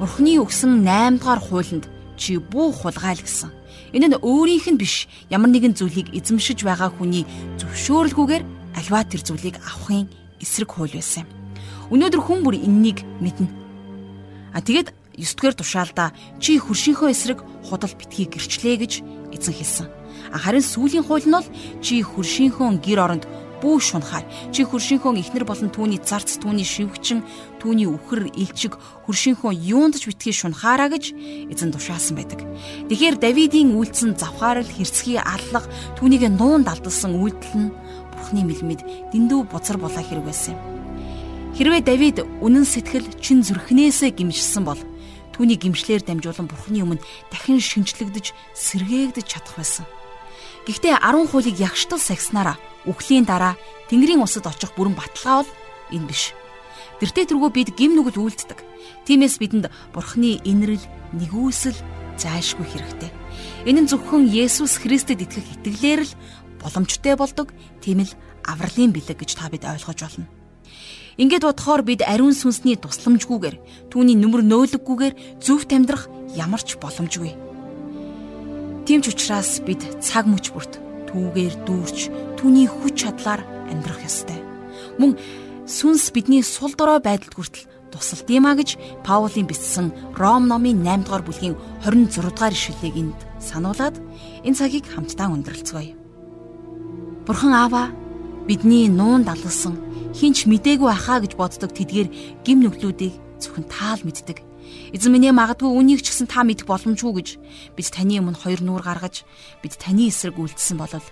Бурхны 0.00 0.40
өгсөн 0.40 0.80
8 0.80 1.20
дугаар 1.20 1.40
хуулинд 1.44 1.84
чи 2.16 2.40
бүү 2.40 2.72
хулгайл 2.80 3.20
гэсэн. 3.20 3.52
Энэ 3.92 4.06
нь 4.14 4.20
өөрийнх 4.22 4.66
нь 4.70 4.80
биш 4.80 5.10
ямар 5.30 5.50
нэгэн 5.50 5.74
зүйлийг 5.74 6.14
эзэмшиж 6.14 6.62
байгаа 6.62 6.90
хүний 6.94 7.26
зөвшөөрөлгүйгээр 7.58 8.42
альва 8.78 9.02
тэр 9.02 9.22
зүйлийг 9.26 9.56
авахын 9.58 10.06
эсрэг 10.38 10.70
хууль 10.70 10.94
байсан 10.94 11.26
юм. 11.26 11.30
Өнөөдөр 11.90 12.22
хүн 12.22 12.40
бүр 12.46 12.54
энэнийг 12.54 13.02
мэднэ. 13.18 13.50
А 14.54 14.62
тэгээд 14.62 14.94
9 15.18 15.36
дугаар 15.36 15.54
тушаалда 15.58 16.14
чи 16.38 16.58
хөршийнхөө 16.58 17.10
эсрэг 17.10 17.38
худал 17.66 17.92
битгий 17.98 18.30
гэрчлээ 18.30 18.76
гэж 18.78 18.92
эзэн 19.34 19.54
хэлсэн. 19.58 19.86
Харин 20.32 20.62
сүүлийн 20.62 21.04
хууль 21.04 21.26
нь 21.26 21.34
бол 21.34 21.48
чи 21.82 22.02
хөршийнхөө 22.02 22.78
гэр 22.78 23.00
оронд 23.02 23.24
бүү 23.60 23.76
шунахаар 23.80 24.24
чи 24.50 24.64
хөршийнхөө 24.64 25.20
ихнэр 25.20 25.44
болон 25.44 25.70
түүний 25.70 26.00
зарц 26.00 26.40
түүний 26.40 26.64
шивгчин 26.64 27.22
түүний 27.60 27.86
үхэр 27.86 28.32
илчиг 28.34 28.80
хөршийнхөө 29.06 29.52
юунд 29.54 30.00
ч 30.00 30.08
битгий 30.10 30.32
шунахаараа 30.32 30.88
гэж 30.88 31.14
эзэн 31.52 31.70
тушаасан 31.70 32.16
байдаг. 32.16 32.40
Тэгэхээр 32.88 33.16
Давидын 33.20 33.76
үйлцэн 33.76 34.16
завхаарл 34.16 34.66
хэрцгий 34.66 35.20
аллах 35.20 35.68
түүнийг 36.00 36.26
нуун 36.32 36.64
далдалсан 36.64 37.14
үйлдэл 37.20 37.68
нь 37.68 37.74
Бурхны 38.16 38.44
мэлмэд 38.44 38.80
дэндүү 39.12 39.40
бузар 39.48 39.76
булаа 39.80 40.04
хэрэг 40.04 40.24
байсан 40.24 40.56
юм. 40.56 40.60
Хэрвээ 41.56 41.82
Давид 41.82 42.16
үнэн 42.40 42.64
сэтгэл 42.64 43.08
чин 43.20 43.42
зүрхнээсээ 43.42 44.14
гимжсэн 44.14 44.64
бол 44.64 44.78
түүний 45.34 45.58
гимшлэр 45.58 46.04
дамжуулан 46.04 46.46
Бурхны 46.46 46.84
өмнө 46.84 47.02
дахин 47.32 47.58
шинчлэгдэж 47.58 48.32
сэргээгдэж 48.54 49.26
чадах 49.26 49.56
байсан. 49.58 49.84
Гэхдээ 50.68 51.00
10 51.00 51.32
хуулийг 51.32 51.56
ягштал 51.58 51.98
сахиснараа 51.98 52.60
үхлийн 52.88 53.28
дараа 53.28 53.56
Тэнгэрийн 53.88 54.22
усад 54.22 54.46
очих 54.46 54.72
бүрэн 54.76 54.96
баталгаа 54.96 55.44
бол 55.44 55.52
энэ 55.92 56.08
биш. 56.08 56.32
Тэртээ 57.00 57.32
тэргүй 57.32 57.50
бид 57.52 57.70
гим 57.76 57.96
нүгэл 57.96 58.20
үйлддэг. 58.20 58.60
Тиймээс 59.08 59.40
бидэнд 59.40 59.72
Бурхны 59.92 60.40
инрэл 60.44 60.84
нэгүсэл 61.16 61.76
зайлшгүй 62.20 62.66
хэрэгтэй. 62.68 63.10
Энэ 63.64 63.84
нь 63.84 63.90
зөвхөн 63.90 64.28
Есүс 64.28 64.76
Христэд 64.80 65.24
итгэх 65.24 65.64
итгэлээр 65.64 66.00
л 66.04 66.12
боломжтой 66.60 67.16
болдог. 67.16 67.52
Тийм 67.80 68.04
л 68.04 68.12
авралын 68.44 68.92
бэлэг 68.92 69.16
гэж 69.16 69.30
та 69.36 69.48
бид 69.48 69.64
ойлгож 69.64 70.00
болно. 70.04 70.28
Ингээд 71.16 71.44
бодохоор 71.44 71.82
бид 71.84 72.04
ариун 72.04 72.36
сүнсний 72.36 72.76
тусламжгүйгээр 72.76 73.88
түүний 73.92 74.16
нүмер 74.16 74.44
нөөлөггүйгээр 74.44 75.40
зөвхт 75.40 75.72
амьдрах 75.72 76.08
ямар 76.36 76.60
ч 76.60 76.76
боломжгүй. 76.80 77.32
Тийм 78.84 79.00
ч 79.04 79.12
учраас 79.12 79.60
бид 79.64 79.80
цаг 80.00 80.24
мөч 80.28 80.52
бүрт 80.52 80.89
түүгээр 81.10 81.54
дүүрч 81.66 81.98
түүний 82.38 82.70
хүч 82.70 82.94
чадлаар 83.02 83.42
амьдрах 83.70 84.06
ёстой. 84.06 84.38
Мөн 85.02 85.18
сүнс 85.66 86.14
бидний 86.14 86.42
сул 86.46 86.72
дорой 86.78 87.02
байдалд 87.02 87.34
хүртэл 87.34 87.66
тусалд 87.90 88.30
юм 88.30 88.46
а 88.46 88.54
гэж 88.54 88.78
Паулийн 89.02 89.50
бичсэн 89.50 89.90
Ром 90.14 90.46
номын 90.46 90.86
8 90.86 91.04
дугаар 91.04 91.26
бүлгийн 91.26 91.58
26 91.82 92.30
дугаар 92.30 92.54
ишлэлийг 92.54 92.96
энд 92.96 93.18
сануулад 93.42 93.98
энэ 94.46 94.58
цагийг 94.58 94.86
хамтдаа 94.86 95.28
өндөрлцгөөе. 95.34 95.98
Бурхан 97.26 97.54
Аава 97.54 97.90
бидний 98.46 98.86
нуун 98.86 99.26
далгасан 99.26 99.74
хинч 100.14 100.46
мдээгүй 100.46 100.90
ахаа 100.90 101.18
гэж 101.22 101.34
боддог 101.34 101.70
тэдгээр 101.74 102.08
гим 102.46 102.58
нүглүүдийг 102.62 103.14
зөвхөн 103.42 103.66
таал 103.66 104.02
мэддэг. 104.06 104.49
Эзэн 104.92 105.12
минь 105.14 105.30
магадгүй 105.30 105.70
үнийг 105.70 106.02
ч 106.02 106.10
гэсэн 106.10 106.26
та 106.26 106.42
мэдэх 106.42 106.66
боломжгүй 106.66 107.12
гэж 107.16 107.28
бид 107.76 107.88
таны 107.90 108.18
өмнө 108.18 108.40
хоёр 108.42 108.60
нуур 108.64 108.82
гаргаж 108.82 109.22
бид 109.62 109.74
таны 109.78 110.10
эсрэг 110.10 110.36
үйлдэлсэн 110.36 110.78
болол 110.78 111.06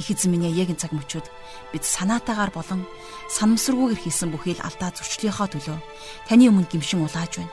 их 0.00 0.08
эзэн 0.10 0.30
минь 0.32 0.48
яг 0.50 0.72
энэ 0.72 0.80
цаг 0.80 0.92
мөчүүд 0.96 1.26
бид 1.72 1.84
санаатаагаар 1.84 2.50
болон 2.50 2.88
санамсаргүйгээр 3.36 4.00
хийсэн 4.02 4.32
бүхий 4.32 4.56
л 4.56 4.64
алдаа 4.64 4.90
зурчлынхоо 4.96 5.48
төлөө 5.52 5.78
таны 6.26 6.48
өмнө 6.48 6.66
гимшин 6.72 7.04
улааж 7.04 7.38
байна. 7.38 7.52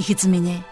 Их 0.00 0.08
эзэн 0.10 0.32
минь 0.32 0.64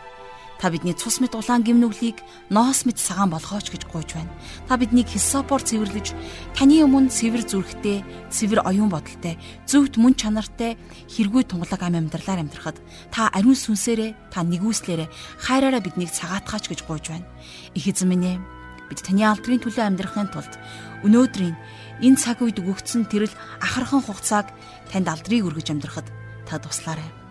Та 0.62 0.70
бидний 0.70 0.94
цус 0.94 1.18
мэд 1.18 1.34
улаан 1.34 1.66
гимнүглийг 1.66 2.22
ноос 2.46 2.86
мэд 2.86 2.94
сагаан 2.94 3.34
болгооч 3.34 3.74
гэж 3.74 3.82
гуйж 3.90 4.14
байна. 4.14 4.30
Та 4.70 4.78
биднийг 4.78 5.10
хисопор 5.10 5.58
цэвэрлэж 5.58 6.14
таны 6.54 6.86
өмнө 6.86 7.10
цэвэр 7.10 7.42
зүрхтэй, 7.50 8.06
цэвэр 8.30 8.62
оюун 8.62 8.86
бодолтой, 8.86 9.42
зөвхт 9.66 9.98
мөн 9.98 10.14
чанартай 10.14 10.78
хэрэггүй 11.10 11.50
тунгалаг 11.50 11.82
ам 11.82 11.98
амьдралаар 12.06 12.46
амьдрахад 12.46 12.78
та 13.10 13.26
ариун 13.34 13.58
сүнсээрээ, 13.58 14.30
та 14.30 14.46
нэгүслээрээ 14.46 15.10
хайраараа 15.42 15.82
биднийг 15.82 16.14
цагаатгаач 16.14 16.70
гэж 16.70 16.86
гуйж 16.86 17.10
байна. 17.10 17.26
Их 17.74 17.90
эзэн 17.90 18.06
минь 18.06 18.22
ээ 18.30 18.38
бид 18.86 19.02
таны 19.02 19.26
алдрын 19.26 19.58
төлөө 19.58 19.82
амьдрахын 19.82 20.30
тулд 20.30 20.54
өнөөдрийн 21.02 21.58
энэ 22.06 22.20
цаг 22.22 22.38
үед 22.38 22.62
өгөгдсөн 22.62 23.10
тэрл 23.10 23.34
ахархан 23.58 23.98
хугацааг 24.06 24.46
танд 24.94 25.10
алдрыг 25.10 25.42
өргөж 25.42 25.74
амьдрахад 25.74 26.06
та 26.46 26.62
туслаарай 26.62 27.21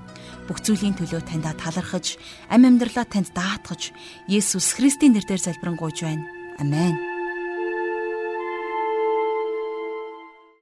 бүх 0.51 0.67
зүйлийн 0.67 0.99
төлөө 0.99 1.23
таньда 1.23 1.55
талархаж, 1.55 2.19
амь 2.51 2.67
амьдралаа 2.67 3.07
танд 3.07 3.31
даатгаж, 3.31 3.95
Есүс 4.27 4.75
Христийн 4.75 5.15
нэрээр 5.15 5.39
залбирanгуйж 5.39 6.03
байна. 6.03 6.27
Амен. 6.59 7.10